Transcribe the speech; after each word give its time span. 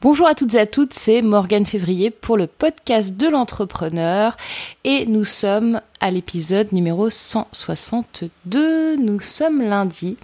Bonjour 0.00 0.26
à 0.26 0.34
toutes 0.34 0.54
et 0.54 0.58
à 0.58 0.66
toutes, 0.66 0.92
c'est 0.92 1.22
Morgane 1.22 1.64
Février 1.64 2.10
pour 2.10 2.36
le 2.36 2.46
podcast 2.46 3.16
de 3.16 3.26
l'entrepreneur 3.26 4.36
et 4.84 5.06
nous 5.06 5.24
sommes 5.24 5.80
à 6.00 6.10
l'épisode 6.10 6.72
numéro 6.72 7.08
162. 7.08 8.96
Nous 8.96 9.20
sommes 9.20 9.62
lundi 9.62 10.18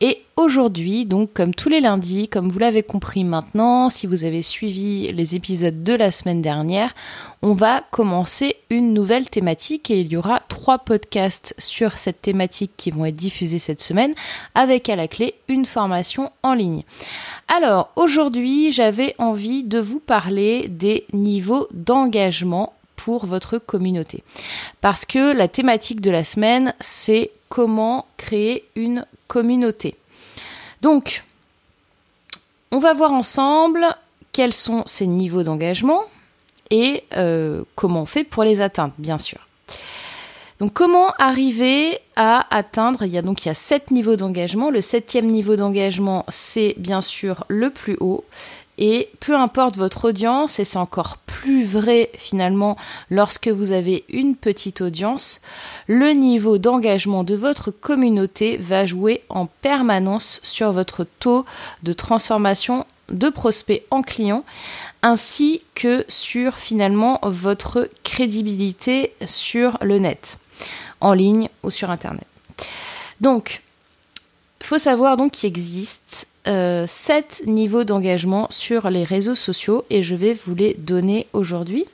et 0.00 0.22
aujourd'hui, 0.36 1.06
donc 1.06 1.32
comme 1.32 1.54
tous 1.54 1.68
les 1.68 1.80
lundis, 1.80 2.28
comme 2.28 2.48
vous 2.48 2.58
l'avez 2.58 2.82
compris 2.82 3.24
maintenant, 3.24 3.90
si 3.90 4.06
vous 4.06 4.24
avez 4.24 4.42
suivi 4.42 5.12
les 5.12 5.36
épisodes 5.36 5.82
de 5.82 5.92
la 5.92 6.10
semaine 6.10 6.42
dernière, 6.42 6.94
on 7.42 7.52
va 7.52 7.82
commencer 7.90 8.56
une 8.70 8.92
nouvelle 8.92 9.30
thématique 9.30 9.90
et 9.90 10.00
il 10.00 10.08
y 10.08 10.16
aura 10.16 10.40
trois 10.48 10.78
podcasts 10.78 11.54
sur 11.58 11.98
cette 11.98 12.22
thématique 12.22 12.72
qui 12.76 12.90
vont 12.90 13.04
être 13.04 13.14
diffusés 13.14 13.58
cette 13.58 13.82
semaine 13.82 14.14
avec 14.54 14.88
à 14.88 14.96
la 14.96 15.08
clé 15.08 15.34
une 15.48 15.66
formation 15.66 16.32
en 16.42 16.54
ligne. 16.54 16.82
Alors 17.48 17.90
aujourd'hui, 17.96 18.72
j'avais 18.72 19.14
envie 19.18 19.62
de 19.62 19.78
vous 19.78 20.00
parler 20.00 20.68
des 20.68 21.04
niveaux 21.12 21.68
d'engagement 21.72 22.72
pour 23.04 23.26
votre 23.26 23.58
communauté. 23.58 24.24
Parce 24.80 25.04
que 25.04 25.36
la 25.36 25.46
thématique 25.46 26.00
de 26.00 26.10
la 26.10 26.24
semaine, 26.24 26.72
c'est 26.80 27.30
comment 27.50 28.06
créer 28.16 28.64
une 28.76 29.04
communauté. 29.28 29.94
Donc, 30.80 31.22
on 32.70 32.78
va 32.78 32.94
voir 32.94 33.12
ensemble 33.12 33.84
quels 34.32 34.54
sont 34.54 34.84
ces 34.86 35.06
niveaux 35.06 35.42
d'engagement 35.42 36.04
et 36.70 37.04
euh, 37.14 37.62
comment 37.74 38.02
on 38.02 38.06
fait 38.06 38.24
pour 38.24 38.42
les 38.42 38.62
atteindre, 38.62 38.94
bien 38.96 39.18
sûr. 39.18 39.46
Donc 40.60 40.72
comment 40.72 41.10
arriver 41.18 41.98
à 42.16 42.46
atteindre, 42.56 43.02
il 43.02 43.12
y 43.12 43.18
a 43.18 43.22
donc 43.22 43.44
il 43.44 43.48
y 43.48 43.50
a 43.50 43.54
sept 43.54 43.90
niveaux 43.90 44.16
d'engagement. 44.16 44.70
Le 44.70 44.80
septième 44.80 45.26
niveau 45.26 45.56
d'engagement, 45.56 46.24
c'est 46.28 46.74
bien 46.78 47.02
sûr 47.02 47.44
le 47.48 47.68
plus 47.68 47.98
haut. 48.00 48.24
Et 48.78 49.10
peu 49.20 49.36
importe 49.36 49.76
votre 49.76 50.08
audience, 50.08 50.58
et 50.58 50.64
c'est 50.64 50.78
encore 50.78 51.18
plus 51.18 51.64
vrai 51.64 52.10
finalement 52.16 52.76
lorsque 53.10 53.48
vous 53.48 53.72
avez 53.72 54.04
une 54.08 54.34
petite 54.34 54.80
audience, 54.80 55.40
le 55.86 56.10
niveau 56.10 56.58
d'engagement 56.58 57.22
de 57.22 57.36
votre 57.36 57.70
communauté 57.70 58.56
va 58.56 58.86
jouer 58.86 59.22
en 59.28 59.46
permanence 59.46 60.40
sur 60.42 60.72
votre 60.72 61.06
taux 61.20 61.44
de 61.82 61.92
transformation 61.92 62.84
de 63.10 63.28
prospects 63.28 63.84
en 63.90 64.02
clients, 64.02 64.44
ainsi 65.02 65.62
que 65.74 66.04
sur 66.08 66.54
finalement 66.54 67.20
votre 67.22 67.88
crédibilité 68.02 69.14
sur 69.24 69.78
le 69.82 69.98
net, 69.98 70.38
en 71.00 71.12
ligne 71.12 71.48
ou 71.62 71.70
sur 71.70 71.90
Internet. 71.90 72.26
Donc, 73.20 73.62
faut 74.60 74.78
savoir 74.78 75.16
donc 75.16 75.32
qu'il 75.32 75.46
existe 75.46 76.28
euh, 76.46 76.84
sept 76.86 77.42
niveaux 77.46 77.84
d'engagement 77.84 78.46
sur 78.50 78.90
les 78.90 79.04
réseaux 79.04 79.34
sociaux 79.34 79.84
et 79.88 80.02
je 80.02 80.14
vais 80.14 80.34
vous 80.34 80.54
les 80.54 80.74
donner 80.74 81.26
aujourd'hui. 81.32 81.86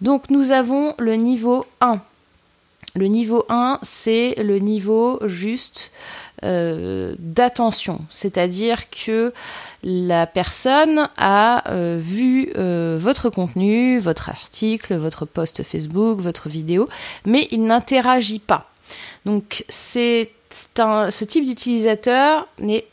Donc 0.00 0.28
nous 0.28 0.50
avons 0.50 0.94
le 0.98 1.14
niveau 1.14 1.64
1. 1.80 2.00
Le 2.96 3.06
niveau 3.06 3.44
1, 3.48 3.78
c'est 3.82 4.34
le 4.38 4.58
niveau 4.58 5.20
juste 5.26 5.92
euh, 6.42 7.14
d'attention, 7.18 8.00
c'est-à-dire 8.10 8.90
que 8.90 9.32
la 9.84 10.26
personne 10.26 11.08
a 11.16 11.70
euh, 11.70 11.98
vu 12.00 12.50
votre 12.98 13.30
contenu, 13.30 13.98
votre 13.98 14.30
article, 14.30 14.96
votre 14.96 15.26
post 15.26 15.62
Facebook, 15.62 16.18
votre 16.20 16.48
vidéo, 16.48 16.88
mais 17.24 17.46
il 17.50 17.66
n'interagit 17.66 18.40
pas. 18.40 18.68
Donc 19.26 19.64
c'est 19.68 20.30
ce 20.50 21.24
type 21.24 21.46
d'utilisateur 21.46 22.48
n'est 22.58 22.86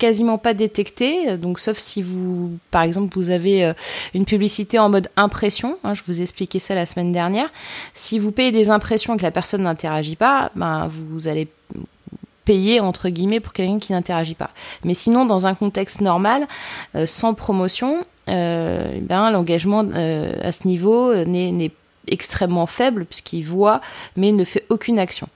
quasiment 0.00 0.38
pas 0.38 0.54
détecté. 0.54 1.36
Donc, 1.36 1.60
sauf 1.60 1.78
si 1.78 2.02
vous, 2.02 2.58
par 2.70 2.82
exemple, 2.82 3.14
vous 3.14 3.30
avez 3.30 3.64
euh, 3.64 3.74
une 4.14 4.24
publicité 4.24 4.78
en 4.78 4.88
mode 4.88 5.08
impression. 5.16 5.78
Hein, 5.84 5.94
je 5.94 6.02
vous 6.06 6.18
ai 6.18 6.22
expliqué 6.22 6.58
ça 6.58 6.74
la 6.74 6.86
semaine 6.86 7.12
dernière. 7.12 7.50
Si 7.94 8.18
vous 8.18 8.32
payez 8.32 8.50
des 8.50 8.70
impressions 8.70 9.14
et 9.14 9.18
que 9.18 9.22
la 9.22 9.30
personne 9.30 9.62
n'interagit 9.62 10.16
pas, 10.16 10.50
ben, 10.56 10.88
vous 10.88 11.28
allez 11.28 11.48
payer 12.46 12.80
entre 12.80 13.10
guillemets 13.10 13.40
pour 13.40 13.52
quelqu'un 13.52 13.78
qui 13.78 13.92
n'interagit 13.92 14.34
pas. 14.34 14.50
Mais 14.84 14.94
sinon, 14.94 15.26
dans 15.26 15.46
un 15.46 15.54
contexte 15.54 16.00
normal, 16.00 16.48
euh, 16.96 17.04
sans 17.04 17.34
promotion, 17.34 18.04
euh, 18.28 18.98
ben, 19.02 19.30
l'engagement 19.30 19.80
à 19.80 20.50
ce 20.50 20.66
niveau 20.66 21.14
n'est 21.14 21.70
extrêmement 22.08 22.66
faible 22.66 23.04
puisqu'il 23.04 23.44
voit 23.44 23.80
mais 24.16 24.32
ne 24.32 24.44
fait 24.44 24.64
aucune 24.70 24.98
action. 24.98 25.28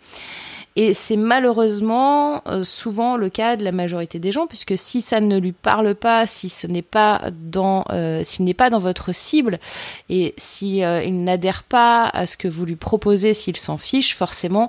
Et 0.76 0.92
c'est 0.92 1.16
malheureusement 1.16 2.42
euh, 2.48 2.64
souvent 2.64 3.16
le 3.16 3.28
cas 3.28 3.54
de 3.54 3.62
la 3.62 3.70
majorité 3.70 4.18
des 4.18 4.32
gens, 4.32 4.48
puisque 4.48 4.76
si 4.76 5.02
ça 5.02 5.20
ne 5.20 5.38
lui 5.38 5.52
parle 5.52 5.94
pas, 5.94 6.26
si 6.26 6.48
ce 6.48 6.66
n'est 6.66 6.82
pas 6.82 7.30
dans, 7.32 7.84
euh, 7.90 8.22
s'il 8.24 8.44
n'est 8.44 8.54
pas 8.54 8.70
dans 8.70 8.80
votre 8.80 9.14
cible, 9.14 9.60
et 10.08 10.34
si 10.36 10.82
euh, 10.82 11.04
il 11.04 11.22
n'adhère 11.22 11.62
pas 11.62 12.08
à 12.08 12.26
ce 12.26 12.36
que 12.36 12.48
vous 12.48 12.64
lui 12.64 12.74
proposez, 12.74 13.34
s'il 13.34 13.56
s'en 13.56 13.78
fiche, 13.78 14.16
forcément, 14.16 14.68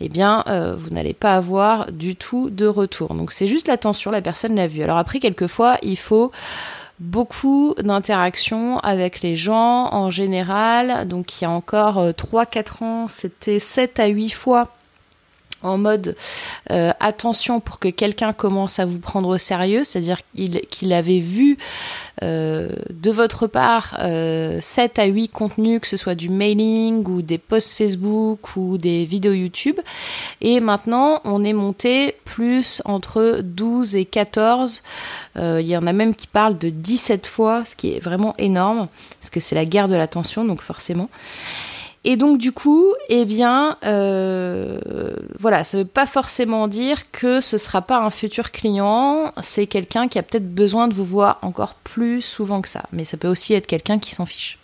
eh 0.00 0.08
bien, 0.08 0.44
vous 0.76 0.90
n'allez 0.90 1.14
pas 1.14 1.34
avoir 1.34 1.90
du 1.92 2.16
tout 2.16 2.50
de 2.50 2.66
retour. 2.66 3.14
Donc 3.14 3.32
c'est 3.32 3.46
juste 3.46 3.68
l'attention, 3.68 4.10
la 4.10 4.22
personne 4.22 4.54
l'a 4.54 4.66
vu. 4.66 4.82
Alors 4.82 4.98
après, 4.98 5.18
quelquefois, 5.18 5.78
il 5.82 5.96
faut 5.96 6.30
beaucoup 6.98 7.74
d'interactions 7.78 8.78
avec 8.80 9.22
les 9.22 9.34
gens 9.36 9.92
en 9.92 10.10
général. 10.10 11.08
Donc 11.08 11.40
il 11.40 11.44
y 11.44 11.46
a 11.46 11.50
encore 11.50 12.10
3-4 12.10 12.84
ans, 12.84 13.08
c'était 13.08 13.58
7 13.58 13.98
à 13.98 14.06
8 14.06 14.30
fois 14.30 14.68
en 15.62 15.78
mode 15.78 16.16
euh, 16.70 16.92
attention 17.00 17.60
pour 17.60 17.78
que 17.78 17.88
quelqu'un 17.88 18.32
commence 18.32 18.78
à 18.78 18.86
vous 18.86 18.98
prendre 18.98 19.28
au 19.28 19.38
sérieux, 19.38 19.84
c'est-à-dire 19.84 20.18
qu'il 20.34 20.92
avait 20.92 21.20
vu 21.20 21.58
euh, 22.22 22.68
de 22.90 23.10
votre 23.10 23.46
part 23.46 23.96
euh, 24.00 24.58
7 24.60 24.98
à 24.98 25.06
8 25.06 25.28
contenus, 25.28 25.80
que 25.80 25.86
ce 25.86 25.96
soit 25.96 26.14
du 26.14 26.28
mailing 26.28 27.06
ou 27.06 27.22
des 27.22 27.38
posts 27.38 27.72
Facebook 27.72 28.56
ou 28.56 28.76
des 28.76 29.04
vidéos 29.04 29.32
YouTube. 29.32 29.80
Et 30.42 30.60
maintenant, 30.60 31.20
on 31.24 31.44
est 31.44 31.54
monté 31.54 32.16
plus 32.26 32.82
entre 32.84 33.40
12 33.42 33.96
et 33.96 34.04
14. 34.04 34.82
Euh, 35.36 35.60
il 35.62 35.68
y 35.68 35.76
en 35.76 35.86
a 35.86 35.94
même 35.94 36.14
qui 36.14 36.26
parlent 36.26 36.58
de 36.58 36.68
17 36.68 37.26
fois, 37.26 37.64
ce 37.64 37.74
qui 37.74 37.94
est 37.94 38.00
vraiment 38.00 38.34
énorme, 38.36 38.88
parce 39.18 39.30
que 39.30 39.40
c'est 39.40 39.54
la 39.54 39.64
guerre 39.64 39.88
de 39.88 39.96
l'attention, 39.96 40.44
donc 40.44 40.60
forcément. 40.60 41.08
Et 42.04 42.16
donc 42.16 42.38
du 42.38 42.52
coup, 42.52 42.94
eh 43.10 43.26
bien, 43.26 43.76
euh, 43.84 44.80
voilà, 45.38 45.64
ça 45.64 45.76
ne 45.76 45.82
veut 45.82 45.88
pas 45.88 46.06
forcément 46.06 46.66
dire 46.66 47.10
que 47.10 47.42
ce 47.42 47.58
sera 47.58 47.82
pas 47.82 47.98
un 47.98 48.08
futur 48.08 48.52
client. 48.52 49.32
C'est 49.42 49.66
quelqu'un 49.66 50.08
qui 50.08 50.18
a 50.18 50.22
peut-être 50.22 50.54
besoin 50.54 50.88
de 50.88 50.94
vous 50.94 51.04
voir 51.04 51.38
encore 51.42 51.74
plus 51.74 52.22
souvent 52.22 52.62
que 52.62 52.70
ça, 52.70 52.84
mais 52.92 53.04
ça 53.04 53.18
peut 53.18 53.28
aussi 53.28 53.52
être 53.52 53.66
quelqu'un 53.66 53.98
qui 53.98 54.14
s'en 54.14 54.24
fiche. 54.24 54.58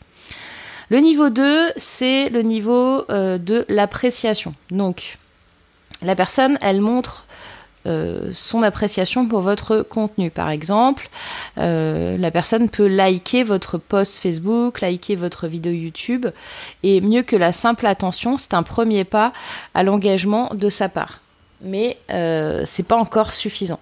Le 0.89 0.99
niveau 0.99 1.29
2, 1.29 1.73
c'est 1.77 2.31
le 2.31 2.43
niveau 2.43 3.05
euh, 3.11 3.39
de 3.39 3.67
l'appréciation. 3.69 4.55
Donc, 4.71 5.19
la 6.01 6.15
personne, 6.15 6.59
elle 6.63 6.81
montre 6.81 7.26
euh, 7.87 8.31
son 8.33 8.63
appréciation 8.63 9.27
pour 9.27 9.41
votre 9.41 9.83
contenu. 9.83 10.31
Par 10.31 10.51
exemple, 10.51 11.09
euh, 11.59 12.17
la 12.19 12.31
personne 12.31 12.69
peut 12.69 12.87
liker 12.87 13.45
votre 13.45 13.79
post 13.79 14.19
Facebook, 14.19 14.81
liker 14.81 15.15
votre 15.15 15.47
vidéo 15.47 15.73
YouTube, 15.73 16.27
et 16.83 17.01
mieux 17.01 17.23
que 17.23 17.37
la 17.37 17.53
simple 17.53 17.87
attention, 17.87 18.39
c'est 18.39 18.55
un 18.55 18.63
premier 18.63 19.05
pas 19.05 19.33
à 19.75 19.85
l'engagement 19.85 20.51
de 20.55 20.69
sa 20.69 20.89
part. 20.89 21.21
Mais 21.63 21.97
euh, 22.11 22.63
c'est 22.67 22.87
pas 22.87 22.97
encore 22.97 23.33
suffisant. 23.33 23.81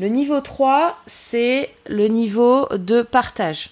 Le 0.00 0.08
niveau 0.08 0.40
3, 0.40 0.98
c'est 1.06 1.70
le 1.86 2.08
niveau 2.08 2.66
de 2.74 3.02
partage. 3.02 3.70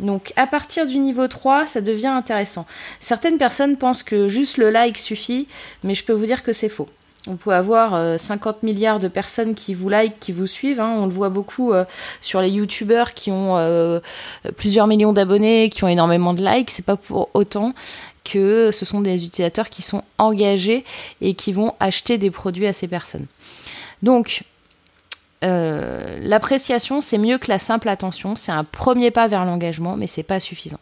Donc 0.00 0.32
à 0.36 0.46
partir 0.46 0.86
du 0.86 0.98
niveau 0.98 1.28
3, 1.28 1.66
ça 1.66 1.80
devient 1.80 2.08
intéressant. 2.08 2.66
Certaines 3.00 3.38
personnes 3.38 3.76
pensent 3.76 4.02
que 4.02 4.28
juste 4.28 4.56
le 4.56 4.70
like 4.70 4.98
suffit, 4.98 5.46
mais 5.84 5.94
je 5.94 6.04
peux 6.04 6.12
vous 6.12 6.26
dire 6.26 6.42
que 6.42 6.52
c'est 6.52 6.68
faux. 6.68 6.88
On 7.28 7.36
peut 7.36 7.52
avoir 7.52 8.18
50 8.18 8.56
euh, 8.56 8.58
milliards 8.66 8.98
de 8.98 9.06
personnes 9.06 9.54
qui 9.54 9.74
vous 9.74 9.88
like, 9.88 10.18
qui 10.18 10.32
vous 10.32 10.48
suivent. 10.48 10.80
Hein. 10.80 10.92
On 10.98 11.06
le 11.06 11.12
voit 11.12 11.28
beaucoup 11.28 11.72
euh, 11.72 11.84
sur 12.20 12.40
les 12.40 12.50
youtubeurs 12.50 13.14
qui 13.14 13.30
ont 13.30 13.56
euh, 13.58 14.00
plusieurs 14.56 14.88
millions 14.88 15.12
d'abonnés, 15.12 15.70
qui 15.70 15.84
ont 15.84 15.88
énormément 15.88 16.34
de 16.34 16.44
likes. 16.44 16.70
C'est 16.70 16.84
pas 16.84 16.96
pour 16.96 17.30
autant 17.34 17.74
que 18.24 18.70
ce 18.72 18.84
sont 18.84 19.00
des 19.00 19.24
utilisateurs 19.24 19.70
qui 19.70 19.82
sont 19.82 20.02
engagés 20.18 20.84
et 21.20 21.34
qui 21.34 21.52
vont 21.52 21.74
acheter 21.78 22.18
des 22.18 22.30
produits 22.30 22.66
à 22.66 22.72
ces 22.72 22.88
personnes. 22.88 23.26
Donc, 24.02 24.42
l'appréciation, 25.42 27.00
c'est 27.00 27.18
mieux 27.18 27.38
que 27.38 27.48
la 27.48 27.58
simple 27.58 27.88
attention. 27.88 28.36
C'est 28.36 28.52
un 28.52 28.62
premier 28.64 29.10
pas 29.10 29.26
vers 29.26 29.44
l'engagement, 29.44 29.96
mais 29.96 30.06
c'est 30.06 30.22
pas 30.22 30.38
suffisant. 30.38 30.78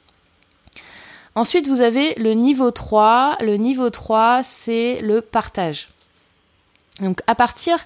Ensuite, 1.34 1.66
vous 1.66 1.81
avez 1.81 2.14
le 2.16 2.32
niveau 2.32 2.70
3. 2.70 3.38
Le 3.40 3.56
niveau 3.56 3.88
3, 3.88 4.43
c'est 4.43 5.00
le 5.00 5.22
partage. 5.22 5.88
Donc 7.00 7.20
à 7.26 7.35
partir 7.35 7.79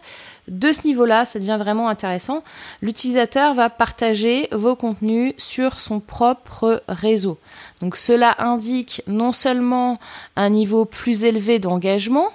de 0.48 0.72
ce 0.72 0.86
niveau-là, 0.86 1.24
ça 1.24 1.38
devient 1.38 1.56
vraiment 1.58 1.88
intéressant. 1.88 2.42
L'utilisateur 2.82 3.54
va 3.54 3.70
partager 3.70 4.48
vos 4.52 4.76
contenus 4.76 5.34
sur 5.38 5.80
son 5.80 6.00
propre 6.00 6.82
réseau. 6.88 7.38
Donc 7.80 7.96
cela 7.96 8.34
indique 8.38 9.02
non 9.06 9.32
seulement 9.32 9.98
un 10.36 10.50
niveau 10.50 10.84
plus 10.84 11.24
élevé 11.24 11.58
d'engagement, 11.58 12.28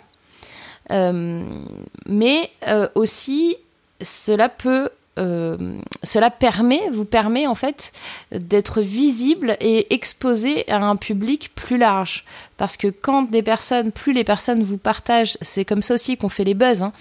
euh, 0.91 1.45
mais 2.07 2.49
euh, 2.67 2.87
aussi 2.95 3.57
cela 4.01 4.49
peut 4.49 4.89
cela 6.03 6.29
permet, 6.29 6.81
vous 6.91 7.05
permet 7.05 7.47
en 7.47 7.55
fait 7.55 7.91
d'être 8.31 8.81
visible 8.81 9.57
et 9.59 9.93
exposé 9.93 10.69
à 10.69 10.77
un 10.77 10.95
public 10.95 11.53
plus 11.55 11.77
large. 11.77 12.25
Parce 12.57 12.77
que 12.77 12.87
quand 12.87 13.23
des 13.23 13.43
personnes, 13.43 13.91
plus 13.91 14.13
les 14.13 14.23
personnes 14.23 14.63
vous 14.63 14.77
partagent, 14.77 15.37
c'est 15.41 15.65
comme 15.65 15.81
ça 15.81 15.93
aussi 15.93 16.17
qu'on 16.17 16.29
fait 16.29 16.43
les 16.43 16.53
buzz. 16.53 16.83
Hein. 16.83 16.91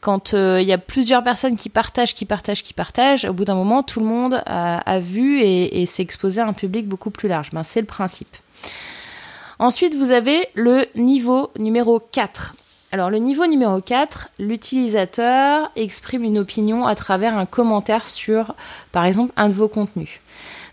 Quand 0.00 0.32
il 0.32 0.66
y 0.66 0.72
a 0.72 0.78
plusieurs 0.78 1.24
personnes 1.24 1.56
qui 1.56 1.68
partagent, 1.68 2.14
qui 2.14 2.24
partagent, 2.24 2.62
qui 2.62 2.74
partagent, 2.74 3.24
au 3.24 3.32
bout 3.32 3.44
d'un 3.44 3.54
moment, 3.54 3.82
tout 3.82 4.00
le 4.00 4.06
monde 4.06 4.42
a, 4.46 5.00
vu 5.00 5.40
et, 5.40 5.80
et 5.80 5.86
s'est 5.86 6.02
exposé 6.02 6.40
à 6.40 6.46
un 6.46 6.52
public 6.52 6.86
beaucoup 6.86 7.10
plus 7.10 7.28
large. 7.28 7.50
Ben, 7.52 7.64
c'est 7.64 7.80
le 7.80 7.86
principe. 7.86 8.36
Ensuite, 9.60 9.94
vous 9.94 10.10
avez 10.10 10.48
le 10.54 10.86
niveau 10.96 11.50
numéro 11.58 12.00
4. 12.00 12.54
Alors 12.92 13.08
le 13.08 13.18
niveau 13.18 13.46
numéro 13.46 13.80
4, 13.80 14.30
l'utilisateur 14.40 15.70
exprime 15.76 16.24
une 16.24 16.38
opinion 16.38 16.86
à 16.86 16.96
travers 16.96 17.36
un 17.38 17.46
commentaire 17.46 18.08
sur, 18.08 18.56
par 18.90 19.04
exemple, 19.04 19.32
un 19.36 19.48
de 19.48 19.54
vos 19.54 19.68
contenus. 19.68 20.20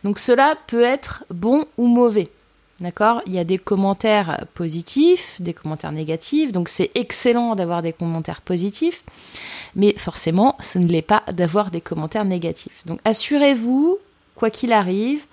Donc 0.04 0.18
cela 0.18 0.56
peut 0.66 0.81
être 0.81 1.25
bon 1.30 1.66
ou 1.78 1.86
mauvais. 1.86 2.30
D'accord? 2.80 3.22
Il 3.28 3.34
y 3.34 3.40
a 3.40 3.44
des 3.44 3.58
commentaires 3.58 4.46
positifs, 4.54 5.42
des 5.42 5.54
commentaires 5.54 5.92
négatifs, 5.92 6.52
donc 6.52 6.69
c'est 6.69 6.92
excellent 6.96 7.56
d'avoir 7.56 7.81
des 7.81 7.94
commentaires 7.94 8.42
positifs, 8.42 9.04
mais 9.75 9.96
forcément, 9.98 10.56
ce 10.60 10.78
ne 10.78 10.88
l'est 10.88 11.02
pas 11.02 11.24
d'avoir 11.31 11.72
des 11.72 11.81
commentaires 11.81 12.25
négatifs. 12.25 12.84
Donc 12.86 13.00
assurez-vous, 13.04 13.98
quoi 14.36 14.50
qu'il 14.52 14.74
arrive, 14.74 15.25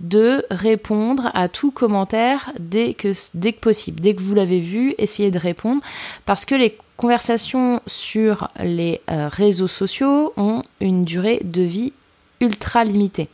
de 0.00 0.44
répondre 0.50 1.30
à 1.34 1.48
tout 1.48 1.70
commentaire 1.70 2.52
dès 2.58 2.94
que, 2.94 3.12
dès 3.34 3.52
que 3.52 3.60
possible. 3.60 4.00
Dès 4.00 4.14
que 4.14 4.22
vous 4.22 4.34
l'avez 4.34 4.60
vu, 4.60 4.94
essayez 4.98 5.30
de 5.30 5.38
répondre 5.38 5.82
parce 6.24 6.44
que 6.44 6.54
les 6.54 6.76
conversations 6.96 7.80
sur 7.86 8.48
les 8.62 9.00
euh, 9.10 9.28
réseaux 9.28 9.68
sociaux 9.68 10.32
ont 10.36 10.62
une 10.80 11.04
durée 11.04 11.40
de 11.44 11.62
vie 11.62 11.92
ultra 12.40 12.84
limitée. 12.84 13.28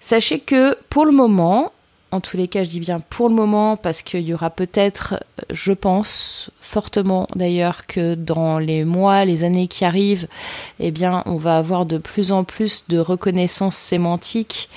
Sachez 0.00 0.40
que 0.40 0.76
pour 0.88 1.04
le 1.04 1.12
moment, 1.12 1.72
en 2.12 2.20
tous 2.20 2.36
les 2.36 2.46
cas, 2.46 2.62
je 2.62 2.68
dis 2.68 2.78
bien 2.78 3.00
pour 3.00 3.30
le 3.30 3.34
moment, 3.34 3.76
parce 3.76 4.02
qu'il 4.02 4.20
y 4.20 4.34
aura 4.34 4.50
peut-être, 4.50 5.24
je 5.50 5.72
pense 5.72 6.50
fortement 6.60 7.26
d'ailleurs, 7.34 7.86
que 7.86 8.14
dans 8.14 8.58
les 8.58 8.84
mois, 8.84 9.24
les 9.24 9.44
années 9.44 9.66
qui 9.66 9.86
arrivent, 9.86 10.28
eh 10.78 10.90
bien, 10.90 11.22
on 11.24 11.36
va 11.36 11.56
avoir 11.56 11.86
de 11.86 11.96
plus 11.96 12.30
en 12.30 12.44
plus 12.44 12.84
de 12.88 12.98
reconnaissance 12.98 13.76
sémantique 13.76 14.68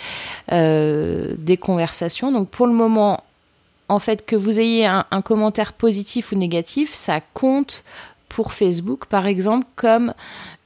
euh, 0.54 1.36
des 1.38 1.58
conversations. 1.58 2.32
Donc 2.32 2.50
pour 2.50 2.68
le 2.68 2.74
moment, 2.74 3.22
en 3.90 4.00
fait, 4.00 4.26
que 4.26 4.38
vous 4.38 4.58
ayez 4.62 4.86
un, 4.86 5.04
commentaire 5.22 5.74
positif 5.74 6.32
ou 6.32 6.36
négatif, 6.36 6.94
ça 6.94 7.20
compte 7.34 7.84
pour 8.30 8.54
Facebook, 8.54 9.08
par 9.08 9.28
exemple, 9.28 9.68
comme 9.76 10.14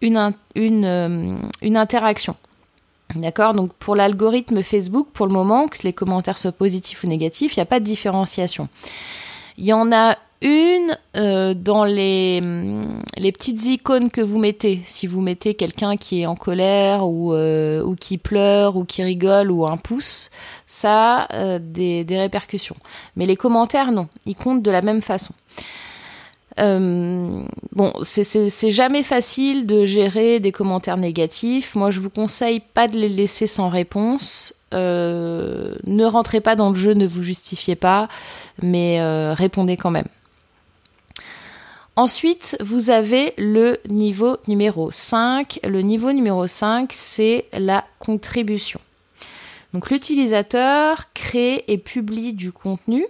une, 0.01 0.33
euh, 0.56 1.36
une 1.63 1.77
interaction. 1.77 2.36
D'accord 3.15 3.53
Donc 3.53 3.73
pour 3.73 3.95
l'algorithme 3.95 4.61
Facebook, 4.61 5.07
pour 5.13 5.25
le 5.25 5.33
moment, 5.33 5.67
que 5.67 5.79
les 5.83 5.94
commentaires 5.94 6.38
soient 6.38 6.51
positifs 6.51 7.03
ou 7.03 7.07
négatifs, 7.07 7.56
il 7.56 7.59
n'y 7.59 7.63
a 7.63 7.65
pas 7.65 7.79
de 7.79 7.85
différenciation. 7.85 8.69
Il 9.57 9.65
y 9.65 9.73
en 9.73 9.91
a 9.91 10.15
une 10.41 10.97
euh, 11.17 11.53
dans 11.53 11.83
les, 11.83 12.39
mm, 12.39 13.01
les 13.17 13.31
petites 13.31 13.65
icônes 13.65 14.09
que 14.09 14.21
vous 14.21 14.39
mettez. 14.39 14.81
Si 14.85 15.07
vous 15.07 15.21
mettez 15.21 15.56
quelqu'un 15.56 15.97
qui 15.97 16.21
est 16.21 16.25
en 16.25 16.35
colère 16.35 17.06
ou, 17.07 17.33
euh, 17.33 17.83
ou 17.83 17.95
qui 17.95 18.17
pleure 18.17 18.77
ou 18.77 18.85
qui 18.85 19.03
rigole 19.03 19.51
ou 19.51 19.65
un 19.65 19.77
pouce, 19.77 20.29
ça 20.65 21.23
a 21.23 21.35
euh, 21.35 21.59
des, 21.62 22.03
des 22.03 22.17
répercussions. 22.17 22.77
Mais 23.15 23.25
les 23.25 23.35
commentaires, 23.35 23.91
non. 23.91 24.07
Ils 24.25 24.35
comptent 24.35 24.63
de 24.63 24.71
la 24.71 24.81
même 24.81 25.01
façon. 25.01 25.33
Euh, 26.59 27.44
bon, 27.73 27.94
c'est 28.03 28.71
jamais 28.71 29.03
facile 29.03 29.65
de 29.65 29.85
gérer 29.85 30.39
des 30.39 30.51
commentaires 30.51 30.97
négatifs. 30.97 31.75
Moi, 31.75 31.91
je 31.91 32.00
vous 32.00 32.09
conseille 32.09 32.59
pas 32.59 32.88
de 32.88 32.97
les 32.97 33.09
laisser 33.09 33.47
sans 33.47 33.69
réponse. 33.69 34.53
Euh, 34.73 35.75
ne 35.85 36.06
rentrez 36.06 36.41
pas 36.41 36.56
dans 36.56 36.69
le 36.69 36.75
jeu, 36.75 36.94
ne 36.94 37.07
vous 37.07 37.23
justifiez 37.23 37.75
pas, 37.75 38.07
mais 38.61 39.00
euh, 39.00 39.33
répondez 39.33 39.77
quand 39.77 39.91
même. 39.91 40.07
Ensuite, 41.95 42.56
vous 42.62 42.91
avez 42.91 43.33
le 43.38 43.79
niveau 43.89 44.38
numéro 44.47 44.91
5. 44.91 45.59
Le 45.67 45.81
niveau 45.81 46.12
numéro 46.13 46.47
5, 46.47 46.91
c'est 46.94 47.45
la 47.53 47.83
contribution. 48.00 48.79
Donc 49.73 49.91
l'utilisateur 49.91 51.13
crée 51.13 51.63
et 51.67 51.77
publie 51.77 52.33
du 52.33 52.51
contenu 52.51 53.05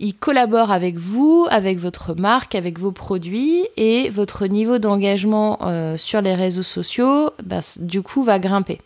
il 0.00 0.14
collabore 0.14 0.72
avec 0.72 0.96
vous, 0.96 1.46
avec 1.50 1.78
votre 1.78 2.14
marque, 2.14 2.54
avec 2.54 2.78
vos 2.78 2.90
produits 2.90 3.66
et 3.76 4.08
votre 4.08 4.46
niveau 4.46 4.78
d'engagement 4.78 5.58
euh, 5.62 5.98
sur 5.98 6.22
les 6.22 6.34
réseaux 6.34 6.62
sociaux, 6.62 7.30
bah, 7.44 7.60
du 7.78 8.00
coup, 8.02 8.24
va 8.24 8.38
grimper. 8.38 8.80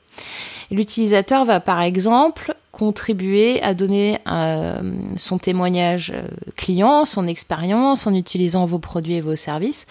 L'utilisateur 0.72 1.44
va 1.44 1.61
par 1.61 1.81
exemple 1.82 2.55
contribuer 2.72 3.62
à 3.62 3.75
donner 3.75 4.19
euh, 4.26 4.96
son 5.16 5.38
témoignage 5.38 6.11
euh, 6.12 6.26
client, 6.56 7.05
son 7.05 7.28
expérience 7.28 8.08
en 8.08 8.14
utilisant 8.14 8.66
vos 8.66 8.81
produits 8.81 9.14
et 9.14 9.20
vos 9.20 9.37
services, 9.37 9.87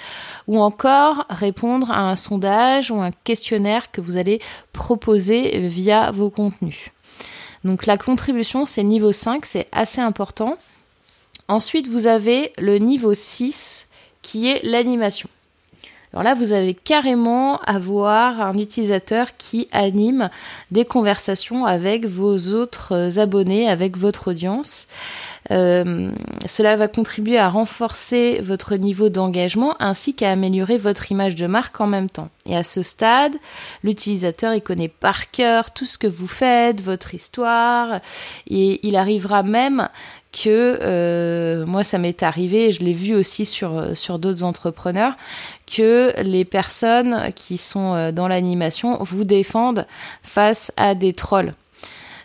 ou 0.47 0.59
encore 0.59 1.25
répondre 1.29 1.89
à 1.91 2.01
un 2.01 2.17
sondage 2.17 2.91
ou 2.91 2.99
un 2.99 3.11
questionnaire 3.23 3.91
que 3.91 4.01
vous 4.01 4.17
allez 4.17 4.41
proposer 4.73 5.67
via 5.69 6.11
vos 6.11 6.29
contenus. 6.29 6.89
Donc 7.63 7.85
la 7.85 7.97
contribution, 7.97 8.65
c'est 8.65 8.83
niveau 8.83 9.13
5, 9.13 9.45
c'est 9.45 9.67
assez 9.71 10.01
important. 10.01 10.57
Ensuite, 11.47 11.87
vous 11.87 12.07
avez 12.07 12.51
le 12.57 12.77
niveau 12.77 13.13
6 13.13 13.87
qui 14.21 14.49
est 14.49 14.63
l'animation. 14.63 15.29
Alors 16.13 16.23
là, 16.23 16.35
vous 16.35 16.53
allez 16.53 16.75
carrément 16.75 17.59
avoir 17.61 18.39
un 18.39 18.55
utilisateur 18.57 19.35
qui 19.35 19.67
anime 19.71 20.29
des 20.69 20.85
conversations 20.85 21.65
avec 21.65 22.05
vos 22.05 22.37
autres 22.53 23.17
abonnés, 23.17 23.67
avec 23.67 23.97
votre 23.97 24.29
audience. 24.29 24.87
Euh, 25.51 26.11
cela 26.45 26.75
va 26.75 26.87
contribuer 26.87 27.37
à 27.37 27.49
renforcer 27.49 28.39
votre 28.41 28.75
niveau 28.75 29.09
d'engagement 29.09 29.75
ainsi 29.79 30.13
qu'à 30.13 30.31
améliorer 30.31 30.77
votre 30.77 31.11
image 31.11 31.35
de 31.35 31.47
marque 31.47 31.79
en 31.81 31.87
même 31.87 32.09
temps. 32.09 32.29
Et 32.45 32.55
à 32.55 32.63
ce 32.63 32.81
stade, 32.81 33.33
l'utilisateur 33.83 34.53
il 34.53 34.61
connaît 34.61 34.87
par 34.87 35.31
cœur 35.31 35.71
tout 35.71 35.85
ce 35.85 35.97
que 35.97 36.07
vous 36.07 36.27
faites, 36.27 36.81
votre 36.81 37.13
histoire, 37.13 37.99
et 38.47 38.85
il 38.87 38.95
arrivera 38.95 39.43
même 39.43 39.89
que 40.31 40.79
euh, 40.81 41.65
moi 41.67 41.83
ça 41.83 41.99
m'est 41.99 42.23
arrivé 42.23 42.69
et 42.69 42.71
je 42.71 42.79
l'ai 42.79 42.93
vu 42.93 43.13
aussi 43.13 43.45
sur 43.45 43.95
sur 43.95 44.17
d'autres 44.17 44.43
entrepreneurs 44.43 45.13
que 45.67 46.11
les 46.23 46.43
personnes 46.43 47.31
qui 47.35 47.57
sont 47.57 47.93
euh, 47.93 48.11
dans 48.11 48.27
l'animation 48.27 48.97
vous 49.01 49.25
défendent 49.25 49.85
face 50.23 50.73
à 50.75 50.95
des 50.95 51.13
trolls. 51.13 51.53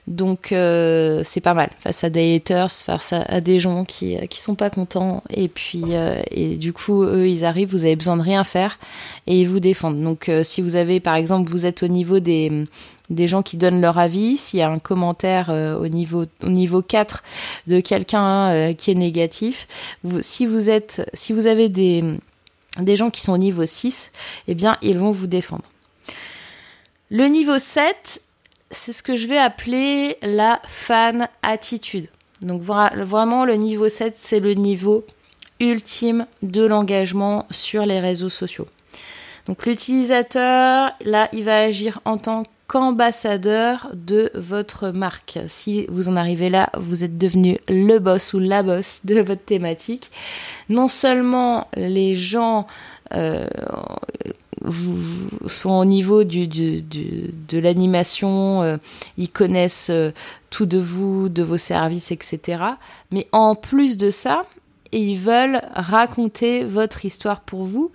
Donc 0.09 0.53
euh, 0.53 1.21
c'est 1.23 1.41
pas 1.41 1.55
mal 1.55 1.71
face 1.79 2.03
à 2.03 2.11
des 2.11 2.35
haters, 2.35 2.73
face 2.73 3.13
à, 3.13 3.41
des 3.41 3.61
gens 3.61 3.85
qui 3.85 4.17
qui 4.29 4.41
sont 4.41 4.55
pas 4.55 4.71
contents 4.71 5.23
et 5.31 5.49
puis 5.49 5.85
et 6.31 6.57
du 6.57 6.73
coup 6.73 7.03
eux 7.03 7.29
ils 7.29 7.45
arrivent, 7.45 7.71
vous 7.71 7.85
avez 7.85 7.95
besoin 7.95 8.17
de 8.17 8.23
rien 8.23 8.43
faire 8.43 8.79
et 9.27 9.39
ils 9.39 9.49
vous 9.49 9.61
défendent. 9.61 10.03
Donc 10.03 10.31
si 10.43 10.63
vous 10.63 10.77
avez 10.77 10.99
par 10.99 11.15
exemple 11.15 11.51
vous 11.51 11.67
êtes 11.67 11.83
au 11.83 11.89
niveau 11.89 12.21
des 12.21 12.67
des 13.11 13.27
gens 13.27 13.43
qui 13.43 13.57
donnent 13.57 13.81
leur 13.81 13.99
avis, 13.99 14.37
s'il 14.37 14.61
y 14.61 14.63
a 14.63 14.69
un 14.69 14.79
commentaire 14.79 15.51
euh, 15.51 15.79
au 15.79 15.89
niveau 15.89 16.25
au 16.43 16.49
niveau 16.49 16.83
4 16.83 17.23
de 17.67 17.81
quelqu'un 17.81 18.51
euh, 18.51 18.73
qui 18.75 18.91
est 18.91 18.95
négatif, 18.95 19.67
si 20.21 20.47
vous 20.47 20.71
êtes 20.71 21.09
si 21.15 21.33
vous 21.33 21.47
avez 21.47 21.69
des 21.69 22.05
des 22.79 22.97
gens 22.97 23.11
qui 23.11 23.23
sont 23.23 23.33
au 23.33 23.39
niveau 23.39 23.67
6, 23.67 24.13
eh 24.47 24.55
bien 24.55 24.77
ils 24.83 24.99
vont 24.99 25.11
vous 25.11 25.27
défendre. 25.27 25.65
Le 27.11 27.27
niveau 27.27 27.59
7, 27.59 28.21
c'est 28.71 28.93
ce 28.93 29.03
que 29.03 29.17
je 29.17 29.27
vais 29.27 29.39
appeler 29.39 30.17
la 30.23 30.61
fan 30.67 31.29
attitude. 31.43 32.09
Donc 32.41 32.63
vraiment 32.63 33.45
le 33.45 33.55
niveau 33.55 33.89
7, 33.89 34.15
c'est 34.17 34.41
le 34.41 34.55
niveau 34.55 35.05
ultime 35.61 36.27
de 36.43 36.65
l'engagement 36.65 37.47
sur 37.51 37.85
les 37.85 37.99
réseaux 37.99 38.29
sociaux. 38.29 38.69
Donc 39.47 39.67
l'utilisateur, 39.67 40.93
là, 41.05 41.29
il 41.33 41.45
va 41.45 41.63
agir 41.63 42.01
en 42.05 42.19
tant 42.19 42.45
qu'ambassadeur 42.69 43.89
de 43.95 44.31
votre 44.35 44.91
marque. 44.91 45.39
Si 45.49 45.87
vous 45.89 46.11
en 46.11 46.17
arrivez 46.17 46.51
là, 46.51 46.69
vous 46.77 47.03
êtes 47.03 47.17
devenu 47.17 47.59
le 47.67 47.99
boss 47.99 48.35
ou 48.35 48.39
la 48.39 48.63
boss 48.63 49.01
de 49.05 49.21
votre 49.21 49.43
thématique. 49.43 50.11
Non 50.69 50.87
seulement 50.87 51.67
les 51.75 52.15
gens 52.15 52.67
euh, 53.15 53.49
vous, 54.63 54.99
sont 55.47 55.71
au 55.71 55.85
niveau 55.85 56.25
de 56.25 57.59
l'animation, 57.59 58.63
euh, 58.63 58.77
ils 59.17 59.31
connaissent 59.31 59.91
euh, 59.91 60.11
tout 60.51 60.67
de 60.67 60.79
vous, 60.79 61.29
de 61.29 61.43
vos 61.43 61.59
services, 61.59 62.11
etc. 62.11 62.63
Mais 63.11 63.27
en 63.33 63.55
plus 63.55 63.97
de 63.97 64.11
ça, 64.11 64.45
ils 64.93 65.19
veulent 65.19 65.63
raconter 65.75 66.65
votre 66.65 67.05
histoire 67.05 67.41
pour 67.41 67.65
vous 67.65 67.91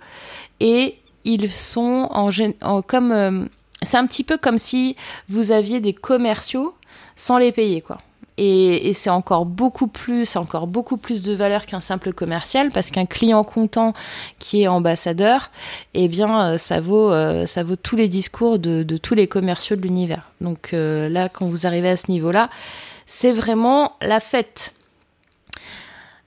et 0.60 0.96
ils 1.24 1.50
sont 1.50 2.08
en, 2.10 2.30
en 2.62 2.82
comme 2.82 3.12
euh, 3.12 3.44
c'est 3.82 3.96
un 3.96 4.06
petit 4.06 4.24
peu 4.24 4.38
comme 4.38 4.58
si 4.58 4.96
vous 5.28 5.52
aviez 5.52 5.80
des 5.80 5.92
commerciaux 5.92 6.74
sans 7.16 7.38
les 7.38 7.52
payer 7.52 7.80
quoi. 7.80 7.98
Et, 8.36 8.92
c'est 8.94 9.10
encore 9.10 9.46
beaucoup 9.46 9.86
plus, 9.86 10.24
c'est 10.24 10.38
encore 10.38 10.66
beaucoup 10.66 10.96
plus 10.96 11.22
de 11.22 11.32
valeur 11.32 11.66
qu'un 11.66 11.80
simple 11.80 12.12
commercial 12.12 12.70
parce 12.72 12.90
qu'un 12.90 13.06
client 13.06 13.44
content 13.44 13.92
qui 14.38 14.62
est 14.62 14.68
ambassadeur, 14.68 15.50
eh 15.94 16.08
bien, 16.08 16.48
euh, 16.48 16.58
ça 16.58 16.80
vaut, 16.80 17.12
euh, 17.12 17.46
ça 17.46 17.62
vaut 17.62 17.76
tous 17.76 17.96
les 17.96 18.08
discours 18.08 18.58
de, 18.58 18.84
tous 18.96 19.14
les 19.14 19.28
commerciaux 19.28 19.76
de 19.76 19.82
l'univers. 19.82 20.30
Donc 20.40 20.70
euh, 20.72 21.08
là, 21.08 21.28
quand 21.28 21.46
vous 21.46 21.66
arrivez 21.66 21.90
à 21.90 21.96
ce 21.96 22.10
niveau-là, 22.10 22.50
c'est 23.06 23.32
vraiment 23.32 23.92
la 24.02 24.18
fête. 24.18 24.72